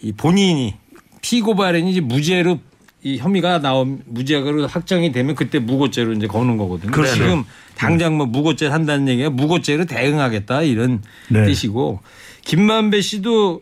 이 0.02 0.12
본인이 0.14 0.76
피고발인지 1.22 2.02
무죄로 2.02 2.60
이 3.06 3.20
혐의가 3.20 3.60
나온 3.60 4.02
무죄가 4.08 4.66
확정이 4.66 5.12
되면 5.12 5.36
그때 5.36 5.60
무고죄로 5.60 6.14
이제 6.14 6.26
거는 6.26 6.58
거거든요. 6.58 6.92
그렇죠. 6.92 7.14
지금 7.14 7.44
당장 7.76 8.18
뭐 8.18 8.26
무고죄 8.26 8.66
한다는 8.66 9.08
얘기가 9.08 9.30
무고죄로 9.30 9.86
대응하겠다 9.86 10.64
이런 10.64 11.04
네. 11.30 11.46
뜻이고 11.46 12.00
김만배 12.46 13.02
씨도 13.02 13.62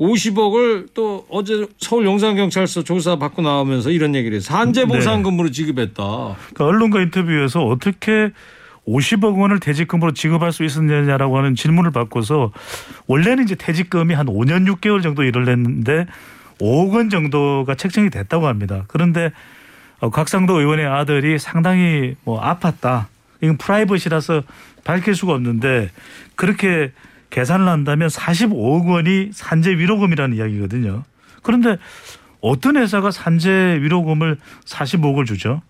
50억을 0.00 0.88
또 0.94 1.24
어제 1.30 1.64
서울 1.78 2.06
용산경찰서 2.06 2.82
조사 2.82 3.14
받고 3.14 3.42
나오면서 3.42 3.92
이런 3.92 4.16
얘기를 4.16 4.38
해서 4.38 4.52
산재 4.52 4.86
보상금으로 4.86 5.52
지급했다. 5.52 5.94
그러니까 5.94 6.64
언론과 6.64 7.02
인터뷰에서 7.02 7.64
어떻게 7.64 8.32
50억 8.88 9.38
원을 9.38 9.60
퇴직금으로 9.60 10.12
지급할 10.12 10.50
수 10.50 10.64
있었느냐라고 10.64 11.38
하는 11.38 11.54
질문을 11.54 11.92
받고서 11.92 12.50
원래는 13.06 13.44
이제 13.44 13.54
퇴직금이 13.54 14.12
한 14.12 14.26
5년 14.26 14.66
6개월 14.66 15.04
정도 15.04 15.22
일을 15.22 15.48
했는데 15.48 16.06
5억 16.62 16.94
원 16.94 17.10
정도가 17.10 17.74
책정이 17.74 18.10
됐다고 18.10 18.46
합니다. 18.46 18.84
그런데 18.86 19.32
어, 20.00 20.10
곽상도 20.10 20.60
의원의 20.60 20.86
아들이 20.86 21.38
상당히 21.38 22.14
뭐 22.24 22.40
아팠다. 22.40 23.06
이건 23.40 23.56
프라이버시라서 23.56 24.42
밝힐 24.84 25.14
수가 25.14 25.34
없는데 25.34 25.90
그렇게 26.36 26.92
계산을 27.30 27.66
한다면 27.68 28.08
45억 28.08 28.88
원이 28.88 29.30
산재 29.32 29.70
위로금이라는 29.70 30.36
이야기거든요. 30.36 31.02
그런데 31.42 31.76
어떤 32.40 32.76
회사가 32.76 33.10
산재 33.10 33.78
위로금을 33.80 34.38
45억을 34.64 35.26
주죠? 35.26 35.62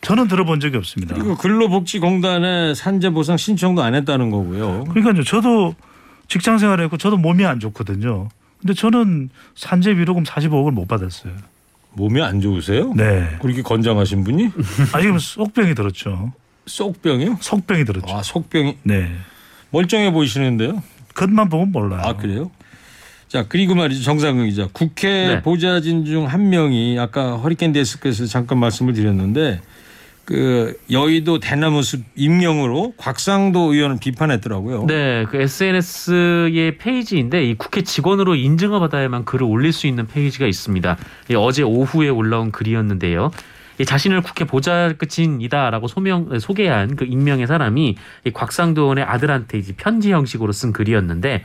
저는 0.00 0.28
들어본 0.28 0.60
적이 0.60 0.76
없습니다. 0.76 1.14
그리고 1.14 1.36
근로복지공단에 1.36 2.74
산재 2.74 3.10
보상 3.10 3.36
신청도 3.36 3.82
안 3.82 3.94
했다는 3.94 4.30
거고요. 4.30 4.84
그러니까요. 4.84 5.24
저도 5.24 5.74
직장 6.28 6.58
생활했고 6.58 6.98
저도 6.98 7.16
몸이 7.16 7.44
안 7.44 7.58
좋거든요. 7.58 8.28
근데 8.60 8.74
저는 8.74 9.30
산재 9.54 9.96
위로금 9.96 10.24
45억을 10.24 10.72
못 10.72 10.86
받았어요. 10.88 11.32
몸이 11.92 12.20
안 12.22 12.40
좋으세요? 12.40 12.92
네. 12.94 13.36
그렇게 13.40 13.62
건장하신 13.62 14.24
분이 14.24 14.50
아 14.92 15.00
지금 15.00 15.18
속병이 15.18 15.74
들었죠. 15.74 16.32
속병이요? 16.66 17.38
속병이 17.40 17.84
들었죠. 17.84 18.14
아 18.14 18.22
속병이 18.22 18.78
네. 18.82 19.10
멀쩡해 19.70 20.12
보이시는데요. 20.12 20.82
겉만 21.14 21.48
보면 21.48 21.72
몰라요. 21.72 22.02
아 22.04 22.16
그래요? 22.16 22.50
자 23.26 23.44
그리고 23.48 23.74
말이죠 23.74 24.02
정상근 24.04 24.48
기자 24.48 24.68
국회 24.72 25.08
네. 25.08 25.42
보좌진 25.42 26.04
중 26.04 26.26
한 26.26 26.48
명이 26.48 26.98
아까 26.98 27.36
허리케인 27.36 27.72
데스크에서 27.72 28.26
잠깐 28.26 28.58
말씀을 28.58 28.92
드렸는데 28.94 29.60
그 30.28 30.78
여의도 30.90 31.40
대나무 31.40 31.82
숲 31.82 32.02
임명으로 32.14 32.92
곽상도 32.98 33.72
의원을 33.72 33.96
비판했더라고요. 33.98 34.84
네, 34.84 35.24
그 35.30 35.38
SNS의 35.40 36.76
페이지인데 36.76 37.44
이 37.44 37.54
국회 37.54 37.80
직원으로 37.80 38.34
인증을 38.34 38.78
받아야만 38.78 39.24
글을 39.24 39.46
올릴 39.46 39.72
수 39.72 39.86
있는 39.86 40.06
페이지가 40.06 40.46
있습니다. 40.46 40.98
이 41.30 41.34
어제 41.34 41.62
오후에 41.62 42.10
올라온 42.10 42.52
글이었는데요. 42.52 43.30
이 43.80 43.86
자신을 43.86 44.20
국회 44.20 44.44
보좌끝인이다라고 44.44 45.88
소명 45.88 46.38
소개한 46.40 46.94
그 46.94 47.06
익명의 47.06 47.46
사람이 47.46 47.96
이 48.26 48.30
곽상도 48.30 48.82
의원의 48.82 49.04
아들한테 49.04 49.56
이제 49.56 49.72
편지 49.78 50.12
형식으로 50.12 50.52
쓴 50.52 50.74
글이었는데 50.74 51.42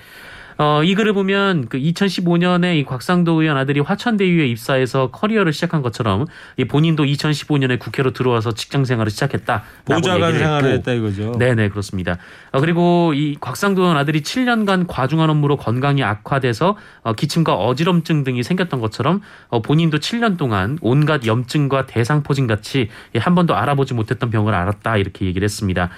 어, 0.58 0.84
이 0.84 0.96
글을 0.96 1.14
보면 1.14 1.68
그 1.70 1.78
2015년에 1.78 2.78
이 2.78 2.84
곽상도 2.84 3.42
의원 3.42 3.58
아들이 3.58 3.80
화천대유에 3.80 4.48
입사해서 4.48 5.10
커리어를 5.12 5.54
시작한 5.54 5.82
것처럼 5.82 6.26
이 6.58 6.66
본인도 6.66 7.04
2015년에 7.06 7.80
국회로 7.80 8.12
들어와서 8.12 8.52
직장 8.52 8.86
생활을 8.86 9.12
시작했다. 9.12 9.64
보좌관 9.86 10.38
생활을 10.38 10.74
했다 10.74 10.94
이거죠. 10.94 11.34
네네 11.38 11.70
그렇습니다. 11.70 12.18
어, 12.52 12.60
그리고 12.60 13.14
이 13.14 13.36
곽상도 13.40 13.82
의원 13.82 13.98
아들이 13.98 14.22
7년간 14.22 14.86
과중한 14.88 15.30
업무로 15.30 15.58
건강이 15.58 16.04
악화돼서 16.04 16.78
어, 17.02 17.14
기침과 17.14 17.56
어지럼증 17.56 18.24
등이 18.24 18.44
생겼던 18.44 18.80
것처럼 18.80 19.22
어, 19.48 19.62
본인도 19.62 20.00
7년 20.00 20.38
동안 20.38 20.78
온갖 20.82 21.26
염증과 21.26 21.86
대상포진 21.86 22.48
같이 22.48 22.90
한 23.16 23.36
번도 23.36 23.56
알아보지 23.56 23.94
못했던 23.94 24.30
병을 24.30 24.54
알았다 24.54 24.98
이렇게 24.98 25.26
얘기를 25.26 25.46
했습니다. 25.46 25.90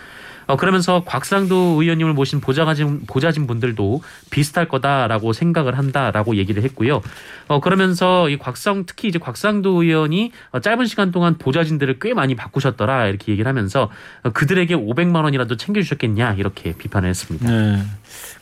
어, 0.48 0.56
그러면서 0.58 1.04
곽상도 1.04 1.82
의원님을 1.82 2.14
모신 2.14 2.42
보좌진, 2.42 3.06
보좌진 3.08 3.48
분들도 3.48 4.02
비슷할 4.30 4.68
거다라고 4.68 5.34
생각을 5.34 5.78
한다라고 5.78 6.36
얘기를 6.36 6.64
했고요. 6.64 7.02
어, 7.48 7.60
그러면서 7.60 8.30
이 8.30 8.38
곽상, 8.38 8.86
특히 8.86 9.08
이제 9.08 9.20
곽상도 9.20 9.84
의원이 9.84 10.32
어, 10.52 10.60
짧은 10.60 10.86
시간 10.86 11.12
동안 11.12 11.38
보좌진들을 11.38 12.00
꽤 12.00 12.14
많이 12.14 12.36
바꾸셨더라 12.36 13.08
이렇게 13.08 13.32
얘기를 13.32 13.48
하면서 13.48 13.90
어, 14.24 14.30
그들에게 14.32 14.76
500만 14.76 15.24
원이라도 15.24 15.58
챙겨주셨겠냐 15.58 16.34
이렇게 16.34 16.74
비판을 16.74 17.10
했습니다. 17.10 17.50
네. 17.50 17.84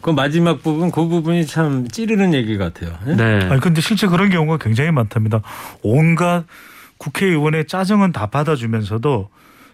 그 0.01 0.09
마지막 0.09 0.61
부분 0.61 0.91
그 0.91 1.07
부분이 1.07 1.45
참 1.45 1.87
찌르는 1.87 2.33
얘기 2.33 2.57
같아요. 2.57 2.97
네? 3.05 3.15
네. 3.15 3.45
아니 3.49 3.59
근데 3.61 3.81
실제 3.81 4.07
그런 4.07 4.29
경우가 4.29 4.57
굉장히 4.57 4.91
많답니다. 4.91 5.41
온갖 5.81 6.45
국회의원의 6.97 7.67
짜증은 7.67 8.11
다 8.11 8.27
받아주면서도 8.27 9.29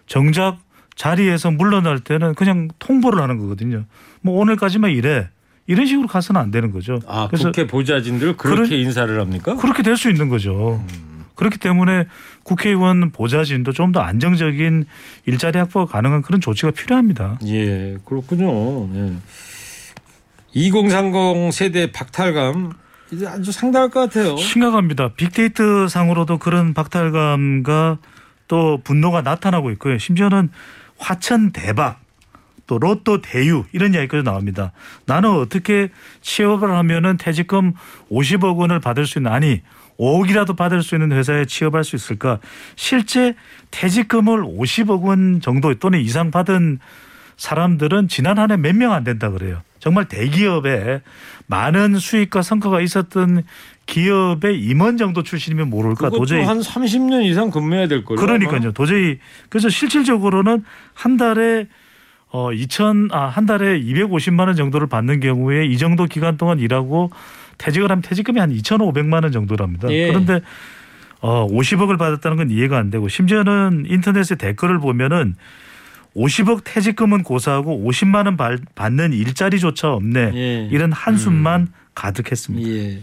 정작 0.06 0.58
자리에서 1.04 1.50
물러날 1.50 1.98
때는 2.00 2.34
그냥 2.34 2.68
통보를 2.78 3.22
하는 3.22 3.38
거거든요. 3.38 3.84
뭐 4.20 4.38
오늘까지만 4.38 4.90
이래 4.90 5.30
이런 5.66 5.86
식으로 5.86 6.06
가서는 6.06 6.38
안 6.38 6.50
되는 6.50 6.72
거죠. 6.72 7.00
아 7.06 7.26
그래서 7.30 7.46
국회 7.48 7.66
보좌진들 7.66 8.36
그렇게 8.36 8.68
그런- 8.68 8.80
인사를 8.80 9.18
합니까? 9.18 9.56
그렇게 9.56 9.82
될 9.82 9.96
수 9.96 10.10
있는 10.10 10.28
거죠. 10.28 10.84
그렇기 11.36 11.56
때문에 11.58 12.04
국회의원 12.42 13.12
보좌진도 13.12 13.72
좀 13.72 13.92
더 13.92 14.00
안정적인 14.00 14.84
일자리 15.24 15.58
확보가 15.58 15.90
가능한 15.90 16.20
그런 16.20 16.38
조치가 16.42 16.72
필요합니다. 16.72 17.38
예, 17.46 17.96
그렇군요. 18.04 18.86
네. 18.92 19.14
2030 20.52 21.50
세대 21.52 21.90
박탈감 21.92 22.72
이제 23.12 23.26
아주 23.26 23.52
상당할 23.52 23.88
것 23.88 24.00
같아요. 24.00 24.36
심각합니다. 24.36 25.14
빅데이터 25.14 25.88
상으로도 25.88 26.36
그런 26.36 26.74
박탈감과 26.74 27.96
또 28.48 28.80
분노가 28.84 29.22
나타나고 29.22 29.70
있고요. 29.72 29.96
심지어는 29.96 30.50
화천 31.00 31.50
대박 31.52 31.98
또 32.66 32.78
로또 32.78 33.20
대유 33.20 33.64
이런 33.72 33.94
이야기까지 33.94 34.22
나옵니다. 34.22 34.70
나는 35.06 35.30
어떻게 35.30 35.88
취업을 36.20 36.70
하면은 36.70 37.16
퇴직금 37.16 37.72
50억 38.12 38.56
원을 38.58 38.78
받을 38.78 39.06
수 39.06 39.18
있는 39.18 39.32
아니 39.32 39.62
5억이라도 39.98 40.56
받을 40.56 40.82
수 40.82 40.94
있는 40.94 41.10
회사에 41.12 41.44
취업할 41.46 41.82
수 41.84 41.96
있을까? 41.96 42.38
실제 42.76 43.34
퇴직금을 43.72 44.42
50억 44.42 45.02
원 45.02 45.40
정도 45.40 45.74
또는 45.74 46.00
이상 46.00 46.30
받은 46.30 46.78
사람들은 47.36 48.08
지난 48.08 48.38
한 48.38 48.50
해 48.50 48.56
몇 48.56 48.74
명 48.76 48.92
안 48.92 49.02
된다 49.02 49.30
그래요. 49.30 49.62
정말 49.78 50.06
대기업에 50.08 51.00
많은 51.46 51.98
수익과 51.98 52.42
성과가 52.42 52.80
있었던 52.82 53.42
기업의 53.86 54.60
임원 54.60 54.96
정도 54.96 55.22
출신이면 55.22 55.68
모를까 55.70 56.10
도저히 56.10 56.42
한 56.44 56.60
30년 56.60 57.24
이상 57.24 57.50
근무해야 57.50 57.88
될 57.88 58.04
거예요. 58.04 58.20
그러니까요. 58.20 58.72
도저히 58.72 59.18
그래서 59.48 59.68
실질적으로는 59.68 60.62
한 60.94 61.16
달에 61.16 61.66
어 62.28 62.50
2천 62.50 63.12
아 63.12 63.28
한 63.28 63.46
달에 63.46 63.80
250만 63.80 64.46
원 64.46 64.54
정도를 64.54 64.86
받는 64.86 65.18
경우에 65.20 65.66
이 65.66 65.76
정도 65.78 66.06
기간 66.06 66.36
동안 66.36 66.60
일하고 66.60 67.10
퇴직을 67.58 67.90
하면 67.90 68.02
퇴직금이 68.02 68.38
한 68.38 68.50
2,500만 68.54 69.24
원 69.24 69.32
정도랍니다. 69.32 69.90
예. 69.90 70.06
그런데 70.08 70.40
어 71.20 71.46
50억을 71.48 71.98
받았다는 71.98 72.36
건 72.36 72.50
이해가 72.50 72.78
안 72.78 72.90
되고 72.90 73.08
심지어는 73.08 73.86
인터넷에 73.88 74.36
댓글을 74.36 74.78
보면은 74.78 75.34
50억 76.16 76.62
퇴직금은 76.64 77.22
고사하고 77.24 77.84
50만 77.90 78.26
원 78.26 78.36
받- 78.36 78.60
받는 78.76 79.12
일자리조차 79.12 79.92
없네. 79.92 80.30
예. 80.34 80.68
이런 80.70 80.92
한숨만 80.92 81.68
가득했습니다. 81.94 82.68
예. 82.70 83.00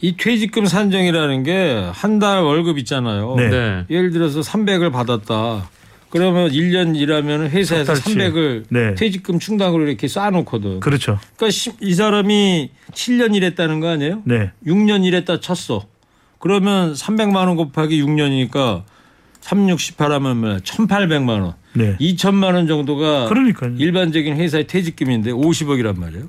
이 0.00 0.16
퇴직금 0.16 0.66
산정이라는 0.66 1.42
게 1.42 1.90
한 1.94 2.18
달 2.18 2.42
월급 2.42 2.78
있잖아요. 2.78 3.34
네. 3.36 3.48
네. 3.48 3.84
예를 3.90 4.10
들어서 4.10 4.40
300을 4.40 4.92
받았다. 4.92 5.68
그러면 6.10 6.50
1년 6.50 6.96
일하면 6.96 7.48
회사에서 7.50 7.94
석 7.94 8.04
달치. 8.04 8.14
300을 8.18 8.64
네. 8.70 8.94
퇴직금 8.94 9.38
충당으로 9.38 9.86
이렇게 9.86 10.06
쌓아놓거든. 10.08 10.80
그렇죠. 10.80 11.18
그러니까 11.36 11.50
시- 11.50 11.72
이 11.80 11.94
사람이 11.94 12.70
7년 12.92 13.34
일했다는 13.34 13.80
거 13.80 13.88
아니에요? 13.88 14.22
네. 14.24 14.50
6년 14.66 15.04
일했다 15.04 15.40
쳤어. 15.40 15.84
그러면 16.38 16.92
300만 16.94 17.34
원 17.36 17.56
곱하기 17.56 18.00
6년이니까 18.02 18.82
3, 19.40 19.68
6, 19.68 19.80
18 19.80 20.12
하면 20.12 20.36
뭐야? 20.38 20.58
1,800만 20.58 21.28
원. 21.42 21.54
네. 21.74 21.96
2천만 22.00 22.54
원 22.54 22.66
정도가 22.66 23.28
그러니까요. 23.28 23.74
일반적인 23.76 24.36
회사의 24.36 24.66
퇴직금인데 24.66 25.32
50억이란 25.32 25.98
말이에요. 25.98 26.24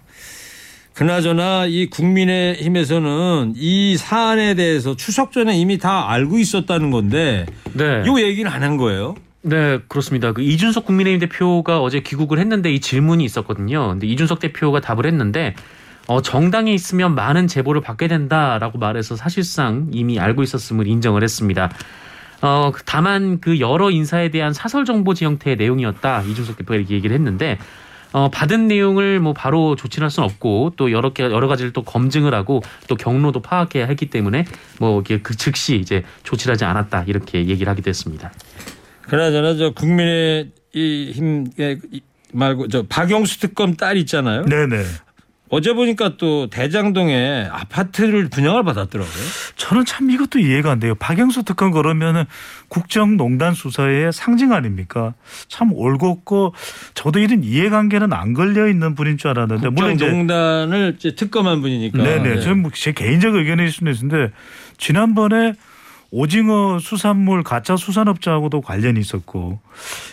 그나저나 0.98 1.68
이 1.68 1.92
국민의힘에서는 1.92 3.54
이 3.56 3.98
사안에 3.98 4.56
대해서 4.56 4.96
추석 4.96 5.32
전에 5.32 5.56
이미 5.56 5.78
다 5.78 6.10
알고 6.10 6.40
있었다는 6.40 6.90
건데 6.90 7.46
네. 7.74 8.04
요 8.08 8.20
얘기를 8.20 8.50
안 8.50 8.64
한 8.64 8.78
거예요. 8.78 9.14
네, 9.44 9.78
그렇습니다. 9.88 10.32
그 10.32 10.42
이준석 10.42 10.88
국민의힘 10.88 11.20
대표가 11.30 11.82
어제 11.84 12.00
귀국을 12.00 12.40
했는데 12.40 12.74
이 12.74 12.80
질문이 12.80 13.24
있었거든요. 13.24 13.90
근데 13.90 14.08
이준석 14.08 14.40
대표가 14.40 14.82
답을 14.82 15.06
했는데 15.06 15.54
어, 16.08 16.24
정당에 16.24 16.74
있으면 16.74 17.14
많은 17.14 17.46
제보를 17.46 17.82
받게 17.82 18.08
된다라고 18.08 18.80
말해서 18.80 19.16
사실상 19.16 19.90
이미 19.92 20.20
알고 20.20 20.42
있었음을 20.42 20.88
인정을 20.88 21.22
했습니다. 21.22 21.70
어, 22.42 22.72
다만 22.86 23.40
그 23.40 23.60
여러 23.60 23.92
인사에 23.92 24.32
대한 24.32 24.52
사설 24.52 24.84
정보지 24.84 25.26
형태의 25.26 25.58
내용이었다. 25.58 26.24
이준석 26.24 26.58
대표가 26.58 26.76
이렇게 26.76 26.96
얘기를 26.96 27.16
했는데 27.16 27.60
어, 28.12 28.30
받은 28.30 28.68
내용을 28.68 29.20
뭐 29.20 29.34
바로 29.34 29.76
조치할 29.76 30.10
수는 30.10 30.28
없고 30.28 30.74
또 30.78 30.92
여러 30.92 31.14
개 31.14 31.24
여러 31.24 31.48
가지를 31.48 31.74
또 31.74 31.84
검증을 31.84 32.34
하고 32.34 32.62
또 32.88 32.96
경로도 32.96 33.42
파악해야 33.42 33.86
했기 33.86 34.08
때문에 34.08 34.46
뭐 34.80 35.02
이게 35.02 35.20
그 35.20 35.36
즉시 35.36 35.76
이제 35.76 36.04
조치를 36.24 36.54
하지 36.54 36.66
않았다 36.66 37.04
이렇게 37.08 37.48
얘기를 37.48 37.70
하기도 37.70 37.90
했습니다. 37.90 38.32
그나저나 39.04 39.56
저 39.56 39.72
국민의 39.72 40.52
힘 40.74 41.46
말고 42.34 42.68
저 42.68 42.84
박영수 42.88 43.40
특검 43.40 43.76
딸 43.76 43.98
있잖아요. 43.98 44.46
네네. 44.46 44.84
어제 45.50 45.74
보니까 45.74 46.18
또 46.18 46.50
대장동에 46.50 47.48
아파트를 47.52 48.30
분양을 48.30 48.64
받았더라고요. 48.64 49.24
저는 49.56 49.86
참 49.86 50.10
이것도 50.12 50.40
이해가 50.40 50.72
안 50.72 50.80
돼요. 50.80 50.96
박영수 50.96 51.44
특검 51.44 51.72
그러면은 51.72 52.26
국정농단 52.68 53.54
수사의 53.54 54.12
상징 54.12 54.52
아닙니까? 54.52 55.14
참 55.48 55.72
올곧고 55.74 56.54
저도 56.94 57.20
이런 57.20 57.44
이해관계는 57.44 58.12
안 58.14 58.34
걸려 58.34 58.68
있는 58.68 58.94
분인 58.96 59.18
줄 59.18 59.30
알았는데 59.30 59.70
물론 59.70 59.94
이제 59.94 60.06
국정농단을 60.06 60.96
이제 60.98 61.16
특검한 61.16 61.62
분이니까. 61.62 62.04
네네. 62.04 62.36
네. 62.36 62.42
저는 62.42 62.62
뭐 62.62 62.72
제 62.74 62.92
개인적 62.92 63.34
의견일 63.36 63.72
수는 63.72 63.94
있는데 63.94 64.32
지난번에 64.78 65.54
오징어 66.10 66.80
수산물 66.80 67.44
가짜 67.44 67.76
수산업자하고도 67.76 68.62
관련이 68.62 69.00
있었고 69.00 69.60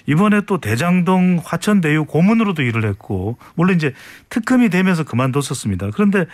이번에 0.07 0.40
또 0.46 0.59
대장동 0.59 1.40
화천대유 1.44 2.07
고문으로도 2.07 2.62
일을 2.62 2.85
했고 2.85 3.38
물론 3.54 3.76
이제 3.76 3.92
특검이 4.28 4.70
되면서 4.70 5.04
그만뒀었습니다. 5.04 5.90
그런데 5.94 6.26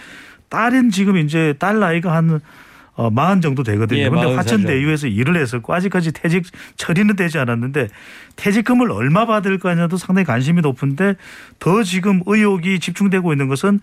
딸은 0.49 0.91
지금 0.91 1.19
이제 1.19 1.55
딸 1.59 1.79
나이가 1.79 2.15
한 2.15 2.41
어, 2.95 3.09
마흔 3.09 3.41
정도 3.41 3.63
되거든요. 3.63 4.01
예, 4.01 4.09
그런데. 4.09 4.35
화천대유에서 4.35 5.07
일을 5.07 5.37
했었고 5.37 5.73
아직까지 5.73 6.13
퇴직 6.13 6.45
처리는 6.77 7.17
되지 7.17 7.39
않았는데 7.39 7.89
퇴직금을 8.37 8.91
얼마 8.91 9.27
받을 9.27 9.59
거냐도 9.59 9.97
상당히 9.97 10.27
관심이 10.27 10.61
높은데 10.61 11.15
더 11.59 11.83
지금 11.83 12.21
의혹이 12.27 12.79
집중되고 12.81 13.33
있는 13.33 13.49
것은 13.49 13.81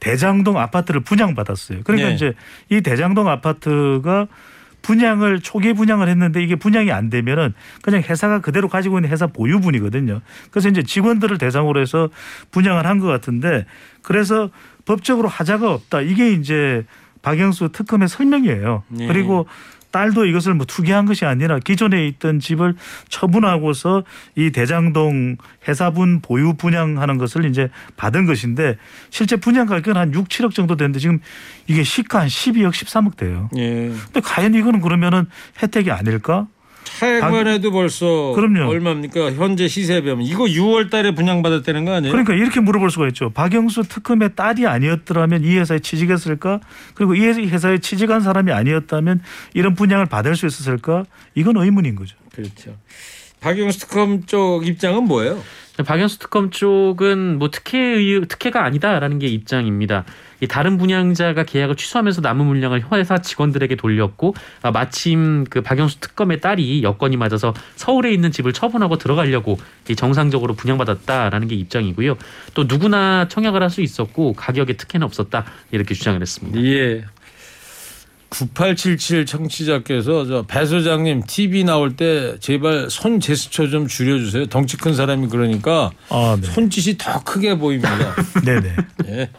대장동 0.00 0.58
아파트를 0.58 1.00
분양받았어요. 1.00 1.82
그러니까 1.84 2.08
네. 2.08 2.14
이제 2.14 2.34
이 2.68 2.80
대장동 2.80 3.28
아파트가 3.28 4.26
분양을 4.86 5.40
초기 5.40 5.72
분양을 5.72 6.08
했는데 6.08 6.42
이게 6.42 6.54
분양이 6.54 6.92
안 6.92 7.10
되면은 7.10 7.54
그냥 7.82 8.02
회사가 8.02 8.40
그대로 8.40 8.68
가지고 8.68 8.98
있는 8.98 9.10
회사 9.10 9.26
보유분이거든요. 9.26 10.20
그래서 10.50 10.68
이제 10.68 10.82
직원들을 10.84 11.38
대상으로 11.38 11.80
해서 11.80 12.08
분양을 12.52 12.86
한 12.86 12.96
것 12.96 13.08
같은데 13.08 13.66
그래서 14.02 14.48
법적으로 14.86 15.28
하자가 15.28 15.70
없다. 15.70 16.00
이게 16.00 16.32
이제 16.32 16.86
박영수 17.20 17.70
특검의 17.72 18.08
설명이에요. 18.08 18.84
네. 18.88 19.06
그리고 19.08 19.46
딸도 19.96 20.26
이것을 20.26 20.52
뭐 20.52 20.66
투기한 20.66 21.06
것이 21.06 21.24
아니라 21.24 21.58
기존에 21.58 22.06
있던 22.06 22.38
집을 22.38 22.74
처분하고서 23.08 24.04
이 24.34 24.50
대장동 24.50 25.38
회사분 25.66 26.20
보유 26.20 26.52
분양하는 26.52 27.16
것을 27.16 27.46
이제 27.46 27.70
받은 27.96 28.26
것인데 28.26 28.76
실제 29.08 29.36
분양 29.36 29.64
가격은 29.64 29.98
한 29.98 30.12
6, 30.12 30.28
7억 30.28 30.52
정도 30.52 30.76
되는데 30.76 30.98
지금 30.98 31.20
이게 31.66 31.82
시가 31.82 32.20
한 32.20 32.26
12억, 32.26 32.72
13억 32.72 33.16
돼요. 33.16 33.48
예. 33.56 33.88
근데 33.88 34.20
과연 34.20 34.52
이거는 34.52 34.82
그러면은 34.82 35.30
혜택이 35.62 35.90
아닐까? 35.90 36.46
최근에도 36.86 37.70
벌써 37.70 38.32
그럼요. 38.34 38.70
얼마입니까? 38.70 39.32
현재 39.32 39.68
시세에 39.68 40.00
비하면 40.00 40.24
이거 40.24 40.44
6월 40.44 40.90
달에 40.90 41.14
분양받았다는 41.14 41.84
거 41.84 41.92
아니에요? 41.92 42.12
그러니까 42.12 42.34
이렇게 42.34 42.60
물어볼 42.60 42.90
수가 42.90 43.08
있죠. 43.08 43.30
박영수 43.30 43.82
특검의 43.88 44.34
딸이 44.34 44.66
아니었더라면 44.66 45.44
이 45.44 45.58
회사에 45.58 45.80
취직했을까? 45.80 46.60
그리고 46.94 47.14
이 47.14 47.20
회사에 47.24 47.78
취직한 47.78 48.20
사람이 48.20 48.52
아니었다면 48.52 49.20
이런 49.54 49.74
분양을 49.74 50.06
받을 50.06 50.36
수 50.36 50.46
있었을까? 50.46 51.04
이건 51.34 51.56
의문인 51.56 51.96
거죠. 51.96 52.16
그렇죠. 52.34 52.76
박영수 53.46 53.78
특검 53.78 54.24
쪽 54.24 54.66
입장은 54.66 55.04
뭐예요? 55.04 55.40
박영수 55.86 56.18
특검 56.18 56.50
쪽은 56.50 57.38
뭐 57.38 57.48
특혜 57.48 57.96
특혜가 58.26 58.64
아니다라는 58.64 59.20
게 59.20 59.28
입장입니다. 59.28 60.04
이 60.40 60.48
다른 60.48 60.76
분양자가 60.78 61.44
계약을 61.44 61.76
취소하면서 61.76 62.22
남은 62.22 62.44
물량을 62.44 62.84
회사 62.92 63.18
직원들에게 63.18 63.76
돌렸고 63.76 64.34
아, 64.62 64.72
마침 64.72 65.44
그 65.44 65.60
박영수 65.62 66.00
특검의 66.00 66.40
딸이 66.40 66.82
여건이 66.82 67.16
맞아서 67.18 67.54
서울에 67.76 68.12
있는 68.12 68.32
집을 68.32 68.52
처분하고 68.52 68.98
들어가려고 68.98 69.58
이 69.88 69.94
정상적으로 69.94 70.54
분양받았다라는 70.54 71.46
게 71.46 71.54
입장이고요. 71.54 72.16
또 72.54 72.64
누구나 72.64 73.28
청약을 73.28 73.62
할 73.62 73.70
수 73.70 73.80
있었고 73.80 74.32
가격에 74.32 74.72
특혜는 74.72 75.04
없었다 75.04 75.44
이렇게 75.70 75.94
주장을 75.94 76.20
했습니다. 76.20 76.60
예. 76.62 77.04
9877 78.44 79.24
청취자께서 79.24 80.26
저 80.26 80.46
배 80.46 80.66
소장님 80.66 81.22
TV 81.26 81.64
나올 81.64 81.96
때 81.96 82.36
제발 82.38 82.90
손 82.90 83.18
제스처 83.18 83.68
좀 83.68 83.86
줄여주세요. 83.86 84.46
덩치 84.46 84.76
큰 84.76 84.94
사람이 84.94 85.28
그러니까 85.28 85.90
아, 86.10 86.36
네. 86.38 86.46
손짓이 86.46 86.98
더 86.98 87.22
크게 87.24 87.56
보입니다. 87.56 88.14
네네. 88.44 88.76
예. 89.08 89.30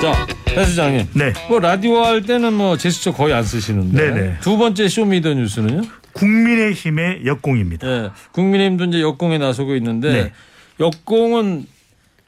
자, 0.00 0.26
배 0.46 0.64
소장님. 0.64 1.06
네. 1.14 1.32
뭐 1.50 1.60
라디오 1.60 2.02
할 2.02 2.22
때는 2.22 2.54
뭐 2.54 2.78
제스처 2.78 3.12
거의 3.12 3.34
안 3.34 3.44
쓰시는데 3.44 4.10
네네. 4.10 4.36
두 4.40 4.56
번째 4.56 4.88
Show 4.88 5.08
me 5.08 5.19
the 5.19 5.34
뉴스는요? 5.34 5.82
국민의힘의 6.12 7.26
역공입니다. 7.26 7.86
예. 7.86 8.10
국민의힘도 8.32 8.84
이제 8.86 9.02
역공에 9.02 9.36
나서고 9.36 9.76
있는데 9.76 10.12
네. 10.12 10.32
역공은 10.80 11.66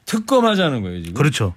특검하자는 0.05 0.81
거예요 0.81 1.03
지금. 1.03 1.13
그렇죠. 1.13 1.53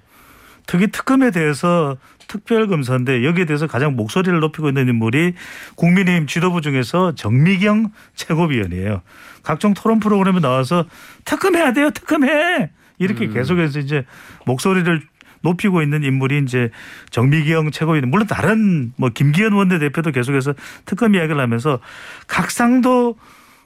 특히 0.67 0.87
특검에 0.87 1.31
대해서 1.31 1.97
특별검사인데 2.27 3.25
여기에 3.25 3.45
대해서 3.45 3.67
가장 3.67 3.97
목소리를 3.97 4.39
높이고 4.41 4.69
있는 4.69 4.89
인물이 4.89 5.35
국민의힘 5.75 6.27
지도부 6.27 6.61
중에서 6.61 7.15
정미경 7.15 7.91
최고위원이에요. 8.15 9.03
각종 9.43 9.75
토론 9.75 10.01
프로그램에 10.01 10.41
나와서 10.41 10.87
특검해야 11.25 11.73
돼요. 11.73 11.91
특검해. 11.91 12.71
이렇게 12.99 13.29
계속해서 13.29 13.81
이제 13.81 14.07
목소리를 14.47 15.03
높이고 15.43 15.83
있는 15.83 16.03
인물이 16.03 16.43
이제 16.45 16.71
정미경 17.11 17.71
최고위원 17.71 18.09
물론 18.09 18.27
다른 18.27 18.93
뭐 18.97 19.11
김기현 19.11 19.53
원내대표도 19.53 20.13
계속해서 20.13 20.55
특검 20.87 21.15
이야기를 21.15 21.39
하면서 21.39 21.81
각상도 22.27 23.17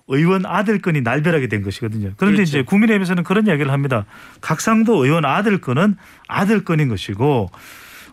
의원 0.09 0.47
아들 0.47 0.81
건이 0.81 1.03
날벼락이 1.03 1.49
된 1.49 1.62
것이거든요. 1.62 2.12
그런데 2.16 2.37
그렇죠. 2.37 2.42
이제 2.42 2.62
국민의힘에서는 2.62 3.23
그런 3.25 3.47
이야기를 3.47 3.71
합니다. 3.71 4.07
각상도 4.40 5.05
의원 5.05 5.25
아들 5.25 5.61
건은 5.61 5.97
아들 6.27 6.64
건인 6.64 6.88
것이고 6.88 7.51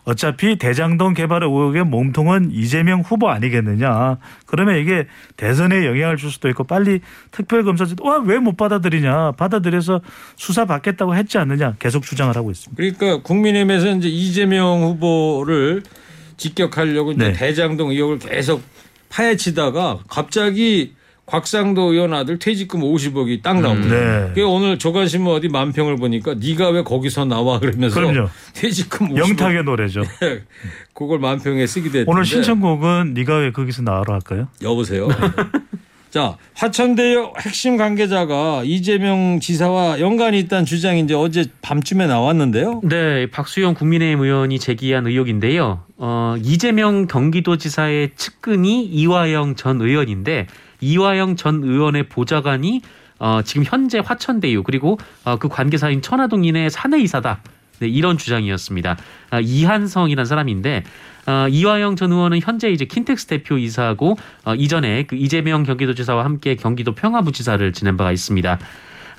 어차피 0.04 0.56
대장동 0.56 1.14
개발 1.14 1.42
의혹의 1.42 1.84
몸통은 1.84 2.50
이재명 2.52 3.00
후보 3.00 3.28
아니겠느냐. 3.28 4.18
그러면 4.46 4.76
이게 4.76 5.06
대선에 5.36 5.84
영향을 5.84 6.16
줄 6.16 6.30
수도 6.30 6.48
있고 6.48 6.62
빨리 6.62 7.00
특별검사도 7.32 7.96
왜못 8.24 8.56
받아들이냐. 8.56 9.32
받아들여서 9.32 10.02
수사 10.36 10.64
받겠다고 10.64 11.16
했지 11.16 11.38
않느냐. 11.38 11.74
계속 11.80 12.04
주장을 12.04 12.34
하고 12.36 12.52
있습니다. 12.52 12.76
그러니까 12.76 13.22
국민의힘에서 13.22 13.96
이제 13.96 14.08
이재명 14.08 14.82
후보를 14.82 15.82
직격하려고 16.36 17.12
이제 17.12 17.28
네. 17.28 17.32
대장동 17.32 17.90
의혹을 17.90 18.20
계속 18.20 18.62
파헤치다가 19.08 20.00
갑자기 20.08 20.94
곽상도 21.26 21.92
의원 21.92 22.14
아들 22.14 22.38
퇴직금 22.38 22.80
50억이 22.80 23.42
딱 23.42 23.60
나옵니다. 23.60 23.94
네. 23.96 24.32
그 24.34 24.46
오늘 24.46 24.78
조간신문 24.78 25.34
어디 25.34 25.48
만평을 25.48 25.96
보니까 25.96 26.34
네가 26.34 26.70
왜 26.70 26.82
거기서 26.82 27.24
나와 27.24 27.58
그러면서 27.58 28.00
그럼요. 28.00 28.28
퇴직금 28.54 29.08
50억 29.08 29.18
영탁의 29.30 29.64
노래죠. 29.64 30.02
그걸 30.94 31.18
만평에 31.18 31.66
쓰기도 31.66 31.98
했는데 31.98 32.10
오늘 32.10 32.24
신청곡은 32.24 33.14
네가 33.14 33.38
왜 33.38 33.50
거기서 33.50 33.82
나와라 33.82 34.14
할까요? 34.14 34.46
여보세요. 34.62 35.08
자 36.10 36.36
화천대유 36.54 37.32
핵심 37.40 37.76
관계자가 37.76 38.62
이재명 38.64 39.40
지사와 39.40 39.98
연관이 39.98 40.38
있다는 40.38 40.64
주장이 40.64 41.00
이제 41.00 41.14
어제 41.14 41.46
밤쯤에 41.60 42.06
나왔는데요. 42.06 42.80
네, 42.84 43.26
박수영 43.30 43.74
국민의힘 43.74 44.22
의원이 44.22 44.60
제기한 44.60 45.08
의혹인데요. 45.08 45.82
어, 45.98 46.36
이재명 46.42 47.06
경기도지사의 47.08 48.12
측근이 48.16 48.84
이화영 48.84 49.56
전 49.56 49.80
의원인데 49.80 50.46
이화영 50.80 51.36
전 51.36 51.62
의원의 51.62 52.08
보좌관이 52.08 52.82
어, 53.18 53.40
지금 53.42 53.64
현재 53.64 53.98
화천대유 54.04 54.62
그리고 54.62 54.98
어, 55.24 55.36
그 55.38 55.48
관계사인 55.48 56.02
천화동인의 56.02 56.70
사내 56.70 56.98
이사다. 56.98 57.40
네, 57.78 57.88
이런 57.88 58.16
주장이었습니다. 58.16 58.96
아, 59.30 59.40
이한성이라는 59.40 60.24
사람인데 60.24 60.84
어, 61.26 61.46
이화영 61.48 61.96
전 61.96 62.12
의원은 62.12 62.40
현재 62.40 62.70
이제 62.70 62.84
킨텍스 62.84 63.26
대표 63.26 63.58
이사고 63.58 64.16
어, 64.44 64.54
이전에 64.54 65.04
그 65.04 65.16
이재명 65.16 65.62
경기도지사와 65.62 66.24
함께 66.24 66.54
경기도 66.54 66.92
평화부지사를 66.92 67.72
지낸 67.72 67.96
바가 67.96 68.12
있습니다. 68.12 68.58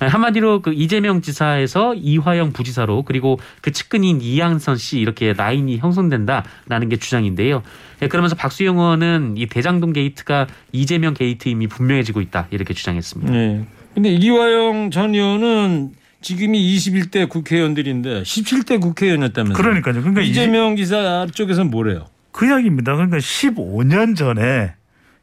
아, 0.00 0.06
한마디로 0.06 0.62
그 0.62 0.72
이재명 0.72 1.20
지사에서 1.22 1.94
이화영 1.94 2.52
부지사로 2.52 3.02
그리고 3.02 3.38
그 3.62 3.72
측근인 3.72 4.20
이양선 4.20 4.76
씨 4.76 4.98
이렇게 4.98 5.32
라인이 5.32 5.78
형성된다라는 5.78 6.88
게 6.88 6.96
주장인데요. 6.96 7.62
예, 8.02 8.08
그러면서 8.08 8.36
박수영 8.36 8.78
의원은 8.78 9.34
이 9.36 9.46
대장동 9.46 9.92
게이트가 9.92 10.46
이재명 10.72 11.14
게이트임이 11.14 11.66
분명해지고 11.66 12.20
있다 12.20 12.46
이렇게 12.50 12.74
주장했습니다. 12.74 13.32
네. 13.32 13.66
근데 13.94 14.10
이화영 14.10 14.90
전 14.90 15.14
의원은 15.14 15.92
지금이 16.20 16.76
21대 16.76 17.28
국회의원들인데 17.28 18.22
17대 18.22 18.80
국회의원이었다면서요. 18.80 19.56
그러니까요. 19.56 19.94
그러니까 20.00 20.20
이재명 20.20 20.76
지사 20.76 21.26
쪽에서는 21.32 21.70
뭐래요? 21.70 22.06
그 22.32 22.46
이야기입니다. 22.46 22.94
그러니까 22.94 23.18
15년 23.18 24.16
전에 24.16 24.72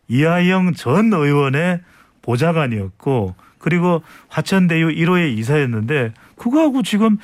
이하영 0.07 0.73
전 0.73 1.13
의원의 1.13 1.79
보좌관이었고 2.21 3.35
그리고 3.65 4.03
화천대유 4.27 4.89
1호의 4.89 5.35
이사였는데 5.39 6.13
그거하고 6.35 6.83
지금 6.83 7.17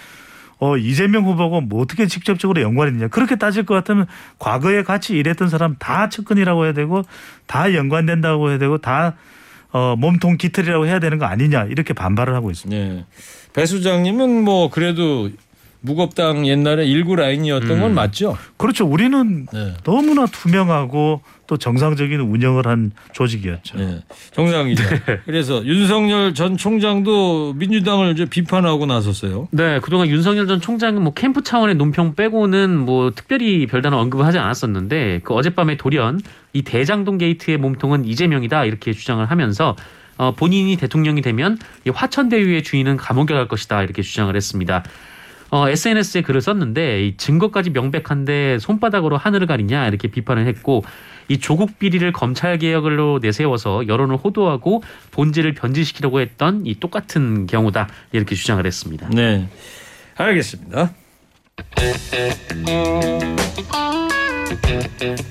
어 0.58 0.76
이재명 0.76 1.26
후보가 1.26 1.62
뭐 1.62 1.84
어떻게 1.84 2.08
직접적으로 2.08 2.64
연관이 2.64 2.94
있냐 2.94 3.10
그렇게 3.10 3.36
따질 3.36 3.64
것 3.64 3.76
같으면 3.76 4.08
과거에 4.40 4.82
같이 4.82 5.14
일했던 5.14 5.50
사람 5.50 5.76
다 5.78 6.10
측근이라고 6.10 6.66
해야 6.66 6.74
되고 6.74 7.04
다 7.46 7.76
연관된다고 7.76 8.50
해야 8.50 8.58
되고 8.58 8.80
다 8.80 9.14
어, 9.72 9.96
몸통 9.96 10.38
깃털이라고 10.38 10.88
해야 10.88 10.98
되는 10.98 11.20
거 11.20 11.26
아니냐 11.26 11.66
이렇게 11.66 11.94
반발을 11.94 12.34
하고 12.34 12.50
있습니다. 12.50 12.76
네. 12.76 13.06
배 13.54 13.68
수장님은 13.68 14.44
뭐 14.44 14.72
그래도 14.72 15.30
무겁당 15.82 16.48
옛날에 16.48 16.86
일구 16.86 17.16
라인이었던 17.16 17.80
건 17.80 17.94
맞죠? 17.96 18.38
그렇죠. 18.58 18.86
우리는 18.86 19.48
네. 19.52 19.74
너무나 19.84 20.28
투명하고 20.28 21.22
또 21.48 21.58
정상적인 21.58 22.20
운영을 22.20 22.68
한 22.68 22.92
조직이었죠. 23.14 23.78
네. 23.78 24.04
정상이죠. 24.32 24.84
그래서 25.26 25.66
윤석열 25.66 26.34
전 26.34 26.56
총장도 26.56 27.54
민주당을 27.54 28.14
이제 28.14 28.26
비판하고 28.26 28.86
나섰어요. 28.86 29.48
네, 29.52 29.80
그동안 29.80 30.08
윤석열 30.08 30.48
전 30.48 30.62
총장은 30.62 31.02
뭐 31.02 31.14
캠프 31.14 31.44
차원의 31.44 31.76
논평 31.76 32.14
빼고는 32.16 32.78
뭐 32.78 33.12
특별히 33.14 33.66
별다른 33.66 33.98
언급을 33.98 34.24
하지 34.24 34.38
않았었는데 34.38 35.22
그 35.24 35.34
어젯밤에 35.34 35.78
돌연 35.78 36.22
이 36.54 36.62
대장동 36.62 37.18
게이트의 37.18 37.58
몸통은 37.58 38.06
이재명이다 38.06 38.66
이렇게 38.66 38.94
주장을 38.94 39.26
하면서 39.26 39.76
어, 40.18 40.34
본인이 40.36 40.78
대통령이 40.78 41.22
되면 41.22 41.58
이 41.86 41.90
화천대유의 41.90 42.62
주인은 42.64 42.98
감옥에 42.98 43.34
갈 43.34 43.48
것이다 43.48 43.82
이렇게 43.82 44.04
주장을 44.04 44.34
했습니다. 44.36 44.84
어, 45.52 45.68
SNS에 45.68 46.22
글을 46.22 46.40
썼는데 46.42 47.06
이 47.06 47.18
증거까지 47.18 47.72
명백한데 47.72 48.58
손바닥으로 48.60 49.18
하늘을 49.18 49.48
가리냐 49.48 49.88
이렇게 49.88 50.08
비판을 50.08 50.48
했고 50.48 50.84
이 51.28 51.40
조국 51.40 51.78
비리를 51.78 52.10
검찰 52.14 52.58
개혁으로 52.58 53.20
내세워서 53.22 53.88
여론을 53.88 54.16
호도하고 54.16 54.82
본질을 55.12 55.54
변질시키려고 55.54 56.22
했던 56.22 56.66
이 56.66 56.80
똑같은 56.80 57.48
경우다 57.48 57.90
이렇게 58.14 58.34
주장을 58.34 58.66
했습니다. 58.66 59.10
네. 59.10 59.48
알겠습니다. 60.16 60.94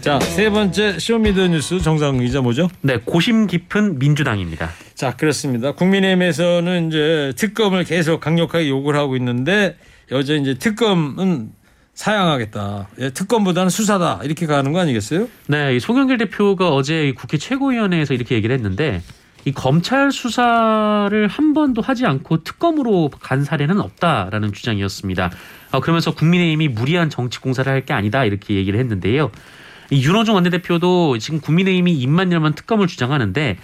자, 0.03 0.21
세 0.21 0.51
번째 0.51 0.99
쇼미더뉴스 0.99 1.81
정상 1.81 2.19
기자 2.19 2.43
뭐죠? 2.43 2.69
네, 2.83 2.99
고심 3.03 3.47
깊은 3.47 3.99
민주당입니다. 3.99 4.69
자, 4.95 5.17
그렇습니다. 5.17 5.73
국민의힘에서는 5.73 6.89
이제 6.89 7.33
특검을 7.37 7.85
계속 7.85 8.21
강력하게 8.21 8.69
요구를 8.69 8.99
하고 9.01 9.17
있는데 9.17 9.77
여전히 10.11 10.41
이제 10.43 10.55
특검은 10.55 11.53
사양하겠다. 11.95 12.89
예, 13.01 13.11
특검보다는 13.11 13.69
수사다. 13.71 14.21
이렇게 14.25 14.47
가는 14.47 14.73
거 14.73 14.81
아니겠어요? 14.81 15.29
네, 15.49 15.77
이 15.77 15.81
송영길 15.81 16.19
대표가 16.19 16.71
어제 16.71 17.09
이 17.09 17.15
국회 17.15 17.37
최고위원회에서 17.37 18.15
이렇게 18.15 18.35
얘기를 18.35 18.55
했는데 18.55 19.03
이 19.45 19.53
검찰 19.53 20.11
수사를 20.13 21.29
한 21.29 21.55
번도 21.55 21.83
하지 21.83 22.07
않고 22.07 22.43
특검으로 22.45 23.11
간 23.21 23.45
사례는 23.45 23.81
없다라는 23.81 24.53
주장이었습니다. 24.53 25.31
어, 25.73 25.81
그러면서 25.81 26.15
국민의힘이 26.15 26.69
무리한 26.69 27.11
정치 27.11 27.39
공사를 27.41 27.71
할 27.71 27.85
게 27.85 27.93
아니다 27.93 28.25
이렇게 28.25 28.55
얘기를 28.55 28.79
했는데요. 28.79 29.31
이 29.91 30.03
윤호중 30.05 30.35
원내대표도 30.35 31.19
지금 31.19 31.41
국민의힘이 31.41 31.93
입만 31.95 32.33
열면 32.33 32.55
특검을 32.55 32.87
주장하는데 32.87 33.51
어, 33.51 33.57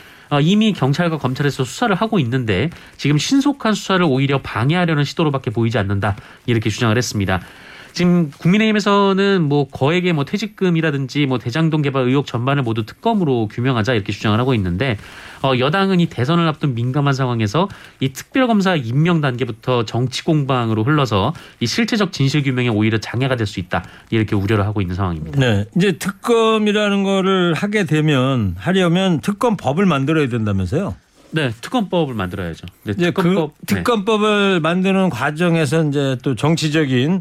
이미 0.43 0.73
경찰과 0.73 1.19
검찰에서 1.19 1.65
수사를 1.65 1.95
하고 1.95 2.19
있는데 2.19 2.71
지금 2.97 3.19
신속한 3.19 3.75
수사를 3.75 4.05
오히려 4.05 4.41
방해하려는 4.43 5.05
시도로밖에 5.05 5.51
보이지 5.51 5.79
않는다 5.79 6.17
이렇게 6.47 6.71
주장을 6.71 6.97
했습니다. 6.97 7.41
지금 7.97 8.31
국민의힘에서는 8.31 9.43
뭐 9.43 9.67
거액의 9.69 10.13
뭐 10.13 10.27
퇴직금이라든지 10.27 11.25
뭐 11.25 11.39
대장동 11.39 11.81
개발 11.81 12.07
의혹 12.07 12.27
전반을 12.27 12.63
모두 12.63 12.85
특검으로 12.85 13.49
규명하자 13.49 13.95
이렇게 13.95 14.13
주장을 14.13 14.39
하고 14.39 14.53
있는데 14.53 14.99
어 15.43 15.53
여당은 15.59 16.01
이 16.01 16.07
대선을 16.07 16.47
앞둔 16.47 16.75
민감한 16.75 17.15
상황에서 17.15 17.69
이 18.01 18.11
특별검사 18.11 18.77
임명 18.77 19.23
단계부터 19.23 19.87
정치 19.87 20.25
공방으로 20.25 20.85
흘러서 20.85 21.33
이 21.61 21.67
실체적 21.67 22.13
진실 22.13 22.43
규명에 22.43 22.69
오히려 22.69 22.99
장애가 22.99 23.35
될 23.37 23.47
수 23.47 23.61
있다 23.61 23.85
이렇게 24.11 24.35
우려를 24.35 24.67
하고 24.67 24.81
있는 24.81 24.97
상황입니다. 24.97 25.39
네. 25.39 25.65
이제 25.77 25.93
특검이라는 25.93 27.05
거를 27.05 27.55
하게 27.55 27.85
되면 27.85 28.57
하려면 28.59 29.21
특검 29.21 29.57
법을 29.57 29.87
만들어야 29.87 30.29
된다면서요? 30.29 30.97
네, 31.31 31.51
특검법을 31.61 32.15
만들어야죠. 32.15 32.67
네, 32.83 32.93
이제 32.97 33.07
특검법 33.07 33.55
그 33.61 33.67
특검법을 33.67 34.61
만드는 34.61 35.11
과정에서 35.11 35.85
이제 35.85 36.19
또 36.23 36.35
정치적인 36.35 37.21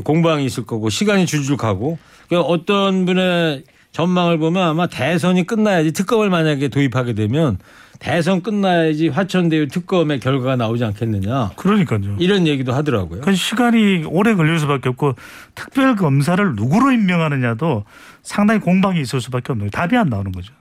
공방이 0.00 0.44
있을 0.44 0.64
거고 0.64 0.88
시간이 0.88 1.26
줄줄 1.26 1.56
가고 1.56 1.98
그 2.28 2.40
어떤 2.40 3.04
분의 3.04 3.64
전망을 3.92 4.38
보면 4.38 4.66
아마 4.66 4.86
대선이 4.86 5.46
끝나야지 5.46 5.92
특검을 5.92 6.30
만약에 6.30 6.68
도입하게 6.68 7.12
되면 7.12 7.58
대선 7.98 8.42
끝나야지 8.42 9.08
화천대유 9.08 9.68
특검의 9.68 10.18
결과가 10.18 10.56
나오지 10.56 10.84
않겠느냐 10.84 11.52
그러니까요. 11.56 12.16
이런 12.18 12.48
얘기도 12.48 12.72
하더라고요. 12.72 13.20
그 13.20 13.34
시간이 13.34 14.04
오래 14.06 14.34
걸릴 14.34 14.58
수밖에 14.58 14.88
없고 14.88 15.14
특별 15.54 15.94
검사를 15.94 16.44
누구로 16.56 16.90
임명하느냐도 16.90 17.84
상당히 18.22 18.60
공방이 18.60 19.00
있을 19.00 19.20
수밖에 19.20 19.52
없는 19.52 19.66
거예요. 19.66 19.70
답이 19.70 19.96
안 19.96 20.08
나오는 20.08 20.32
거죠. 20.32 20.52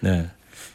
네. 0.00 0.30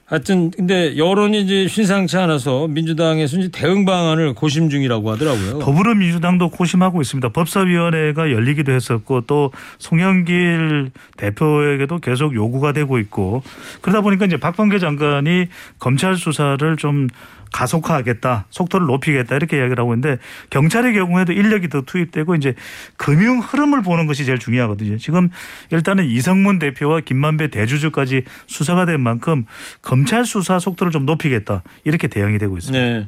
하여튼 0.06 0.52
근데 0.52 0.96
여론이 0.98 1.42
이제 1.42 1.68
심상치 1.68 2.16
않아서 2.18 2.68
민주당에서 2.68 3.38
이제 3.38 3.50
대응 3.52 3.86
방안을 3.86 4.36
고심 4.36 4.70
중이라고 4.70 5.12
하더라고요. 5.12 5.58
더불어민주당도 5.60 6.50
고심하고 6.52 7.02
있습니다. 7.02 7.30
법사위원회가 7.30 8.32
열리기도 8.32 8.72
했었고 8.72 9.22
또 9.22 9.52
송영길 9.80 10.92
대표에게도 11.18 11.98
계속 12.00 12.36
요구가 12.36 12.72
되고 12.72 13.00
있고 13.00 13.42
그러다 13.82 14.02
보니까 14.02 14.26
이제 14.26 14.38
박범계 14.38 14.78
장관이 14.78 15.48
검찰 15.80 16.16
수사를 16.16 16.78
좀 16.78 17.08
가속화하겠다, 17.52 18.46
속도를 18.50 18.88
높이겠다 18.88 19.36
이렇게 19.36 19.58
이야기를 19.58 19.80
하고 19.80 19.94
있는데 19.94 20.22
경찰의 20.50 20.94
경우에도 20.94 21.34
인력이 21.34 21.70
더 21.70 21.82
투입되고 21.82 22.36
이제 22.36 22.54
금융 22.98 23.40
흐름을 23.40 23.82
보는 23.82 24.08
것이 24.08 24.26
제일 24.26 24.40
중요하거든요. 24.40 24.98
지금 24.98 25.30
일단은 25.72 26.06
이성문 26.06 26.60
대표와 26.60 27.02
김만배 27.02 27.50
대주주까지 27.50 28.24
수사가 28.48 28.86
된 28.86 29.00
만큼 29.02 29.46
검찰 29.82 30.26
수사 30.26 30.60
속도를 30.60 30.92
좀 30.92 31.06
높이겠다 31.06 31.64
이렇게 31.84 32.08
대응이 32.08 32.38
되고 32.38 32.58
있습니다. 32.58 32.84
네. 32.84 33.08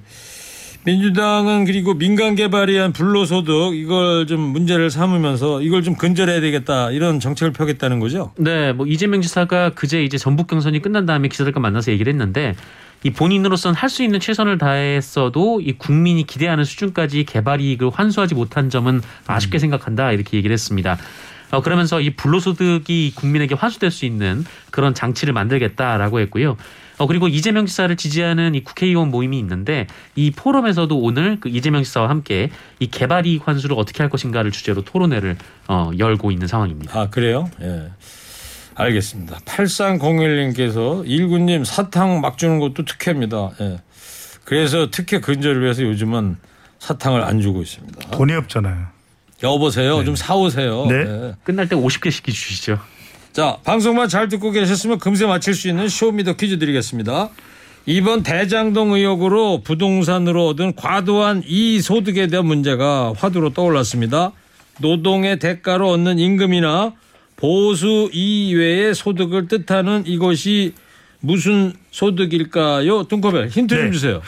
민주당은 0.88 1.66
그리고 1.66 1.96
민간 1.96 2.36
개발에 2.36 2.72
의한 2.72 2.94
불로소득 2.94 3.76
이걸 3.76 4.26
좀 4.26 4.40
문제를 4.40 4.90
삼으면서 4.90 5.62
이걸 5.62 5.84
좀 5.84 5.96
근절해야 5.96 6.40
되겠다 6.40 6.92
이런 6.92 7.20
정책을 7.20 7.52
펴겠다는 7.52 8.00
거죠. 8.00 8.32
네, 8.38 8.72
뭐 8.72 8.88
이재명 8.88 9.22
지사가 9.22 9.72
그제 9.72 10.02
이제 10.02 10.18
전북 10.18 10.48
경선이 10.48 10.82
끝난 10.82 11.06
다음에 11.06 11.28
기자들과 11.28 11.60
만나서 11.60 11.92
얘기를 11.92 12.10
했는데 12.14 12.56
이 13.04 13.12
본인으로서는 13.12 13.76
할 13.76 13.88
수 13.90 14.04
있는 14.04 14.20
최선을 14.20 14.58
다했어도 14.58 15.62
이 15.62 15.74
국민이 15.74 16.24
기대하는 16.26 16.64
수준까지 16.66 17.24
개발 17.24 17.62
이익을 17.62 17.90
환수하지 17.90 18.36
못한 18.36 18.70
점은 18.70 19.02
아쉽게 19.28 19.60
생각한다 19.60 20.12
이렇게 20.12 20.36
얘기를 20.38 20.54
했습니다. 20.54 20.98
어, 21.52 21.62
그러면서 21.62 22.02
이 22.02 22.10
불로소득이 22.10 23.14
국민에게 23.16 23.56
환수될 23.56 23.92
수 23.92 24.06
있는 24.06 24.44
그런 24.72 24.94
장치를 24.94 25.34
만들겠다라고 25.34 26.20
했고요. 26.20 26.58
어, 26.98 27.08
그리고 27.08 27.28
이재명 27.30 27.66
지사를 27.66 27.96
지지하는 27.96 28.56
이 28.56 28.64
국회의원 28.64 29.10
모임이 29.10 29.40
있는데 29.40 29.88
이 30.16 30.32
포럼에서도 30.32 31.00
오늘 31.00 31.40
그 31.40 31.48
이재명 31.48 31.84
지사와 31.84 32.10
함께 32.10 32.50
이 32.80 32.88
개발 32.88 33.26
이익 33.26 33.48
환수를 33.48 33.78
어떻게 33.80 34.04
할 34.04 34.10
것인가를 34.10 34.52
주제로 34.52 34.82
토론회를 34.84 35.38
어, 35.70 35.92
열고 35.98 36.32
있는 36.32 36.48
상황입니다. 36.48 37.00
아 37.00 37.10
그래요? 37.10 37.50
예. 37.62 37.92
알겠습니다. 38.78 39.40
8301님께서 39.46 41.04
일구님 41.06 41.64
사탕 41.66 42.22
막 42.22 42.38
주는 42.38 42.60
것도 42.60 42.86
특혜입니다. 42.86 43.52
예. 43.60 43.78
그래서 44.46 44.90
특혜 44.92 45.20
근절을 45.20 45.62
위해서 45.64 45.82
요즘은 45.82 46.38
사탕을 46.80 47.24
안 47.24 47.42
주고 47.42 47.62
있습니다. 47.62 48.12
돈이 48.12 48.34
없잖아요. 48.34 48.86
여보세요. 49.44 50.04
좀 50.06 50.16
사오세요. 50.16 50.86
네. 50.86 50.96
예. 50.96 51.36
끝날 51.44 51.68
때 51.68 51.76
50개씩 51.76 52.26
주시죠. 52.26 52.80
자, 53.34 53.58
방송만 53.64 54.10
잘 54.10 54.30
듣고 54.30 54.52
계셨으면 54.52 55.00
금세 55.00 55.26
맞힐 55.26 55.54
수 55.54 55.68
있는 55.68 55.90
Show 55.90 56.11
me 56.11 56.22
the 56.22 56.38
퀴즈 56.38 56.60
드리겠습니다. 56.60 57.30
이번 57.86 58.22
대장동 58.22 58.94
의혹으로 58.94 59.62
부동산으로 59.64 60.48
얻은 60.50 60.76
과도한 60.76 61.44
이소득에 61.46 62.28
대한 62.28 62.46
문제가 62.46 63.14
화두로 63.18 63.54
떠올랐습니다. 63.54 64.34
노동의 64.80 65.40
대가로 65.40 65.90
얻는 65.92 66.20
임금이나 66.20 66.94
보수 67.38 68.10
이외의 68.12 68.94
소득을 68.94 69.48
뜻하는 69.48 70.06
이것이 70.06 70.74
무슨 71.22 71.74
소득일까요? 71.92 73.04
뚱커벨 73.04 73.48
힌트 73.48 73.76
좀 73.76 73.86
네. 73.86 73.92
주세요. 73.92 74.22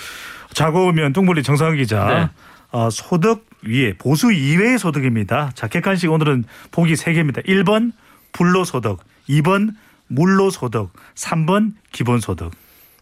자고우면 0.54 1.14
뚱블리 1.14 1.44
정상훈 1.44 1.78
기자. 1.78 2.06
네. 2.08 2.30
어, 2.72 2.90
소득 2.90 3.48
위에 3.64 3.94
보수 3.98 4.32
이외의 4.32 4.80
소득입니다. 4.80 5.52
자, 5.54 5.68
객관식 5.68 6.12
오늘은 6.12 6.46
보기 6.72 6.96
세개입니다 6.96 7.42
1번 7.42 7.92
불로소득, 8.32 9.00
2번 9.28 9.74
불로소득, 10.08 10.94
3번 11.16 11.74
기본소득. 11.92 12.52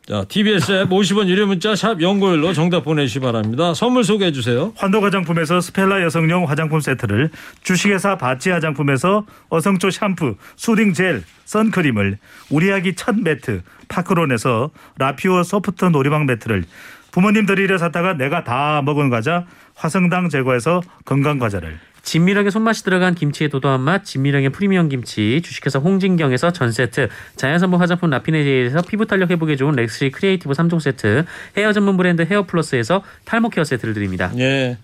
자, 0.08 0.24
TBS 0.26 0.72
앱 0.72 0.90
50원 0.90 1.28
유료 1.28 1.48
문자 1.48 1.76
샵 1.76 2.02
공구오일로 2.02 2.54
정답 2.54 2.86
보내주시기 2.86 3.26
바랍니다. 3.26 3.74
선물 3.74 4.06
소개해 4.06 4.32
주세요. 4.32 4.72
환도 4.78 5.02
화장품에서 5.02 5.60
스펠라 5.60 6.02
여성용 6.02 6.48
화장품 6.48 6.80
세트를 6.80 7.30
주식회사 7.62 8.18
바찌 8.18 8.50
화장품에서 8.50 9.26
어성초 9.50 9.90
샴푸, 9.92 10.38
soothing 10.56 10.94
젤, 10.94 11.24
선크림을 11.44 12.20
우리 12.50 12.72
아기 12.72 12.96
첫 12.96 13.20
매트 13.20 13.64
파크론에서 13.90 14.72
라피오 14.98 15.44
소프트 15.44 15.84
놀이방 15.84 16.26
매트를 16.26 16.64
부모님 17.12 17.46
드리려 17.46 17.78
샀다가 17.78 18.14
내가 18.14 18.46
다 18.46 18.82
먹은 18.86 19.10
과자 19.10 19.46
화성당 19.76 20.30
제과에서 20.30 20.82
건강 21.04 21.38
과자를 21.38 21.80
진미령의 22.08 22.52
손맛이 22.52 22.86
들어간 22.86 23.16
김치의 23.16 23.50
도도한 23.50 23.82
맛, 23.82 24.06
진미령의 24.06 24.52
프리미엄 24.52 24.88
김치, 24.88 25.42
주식회사 25.44 25.80
홍진경에서 25.80 26.54
전 26.54 26.72
세트, 26.72 27.10
자연산부 27.36 27.76
화장품 27.76 28.10
라피네제에서 28.12 28.84
피부 28.84 29.06
탄력 29.06 29.30
회복에 29.30 29.58
좋은 29.58 29.76
렉스리 29.76 30.12
크리에이티브 30.12 30.54
3종 30.54 30.80
세트, 30.80 31.26
헤어 31.58 31.74
전문 31.74 31.98
브랜드 31.98 32.22
헤어플러스에서 32.22 33.04
탈모 33.26 33.50
care 33.50 33.66
세트를 33.66 33.94
드립니다. 33.94 34.32
예. 34.38 34.78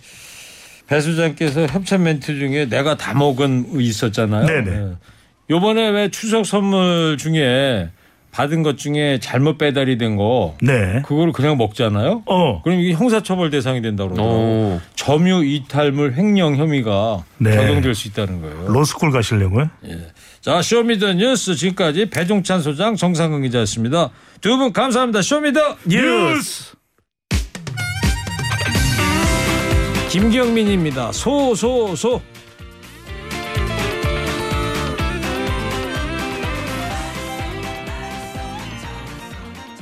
배 0.87 0.99
소장께서 0.99 1.65
협찬 1.65 2.03
멘트 2.03 2.37
중에 2.37 2.67
내가 2.67 2.97
다 2.97 3.13
먹은 3.13 3.79
있었잖아요. 3.79 4.45
네네. 4.45 4.71
예. 4.71 4.91
요번에 5.49 5.91
왜 5.91 6.09
추석 6.09 6.45
선물 6.45 7.15
중에 7.17 7.89
받은 8.33 8.63
것 8.63 8.77
중에 8.77 9.19
잘못 9.21 9.57
배달이 9.57 9.97
된 9.97 10.17
거 10.17 10.55
네. 10.61 11.01
그거를 11.05 11.31
그냥 11.33 11.57
먹잖아요. 11.57 12.23
어. 12.25 12.61
그럼 12.63 12.79
이게 12.79 12.93
형사처벌 12.93 13.49
대상이 13.51 13.81
된다고 13.81 14.11
그러더라고요. 14.11 14.41
오. 14.75 14.81
점유 14.95 15.43
이탈물 15.43 16.13
횡령 16.15 16.55
혐의가 16.57 17.23
네. 17.37 17.51
적용될 17.51 17.93
수 17.95 18.07
있다는 18.07 18.41
거예요. 18.41 18.65
로스쿨 18.67 19.11
가시려고요? 19.11 19.69
자, 20.41 20.61
Show 20.61 20.84
me 20.84 20.96
the 20.96 21.13
뉴스 21.13 21.55
지금까지 21.55 22.09
배종찬 22.09 22.61
소장 22.61 22.95
정상근 22.95 23.43
기자였습니다. 23.43 24.09
두 24.41 24.57
분 24.57 24.73
감사합니다. 24.73 25.21
Show 25.21 25.46
me 25.46 25.59
the 25.59 25.77
뉴스. 25.87 26.73
김경민입니다. 30.09 31.11
소, 31.11 31.55
소, 31.55 31.95
소. 31.95 32.21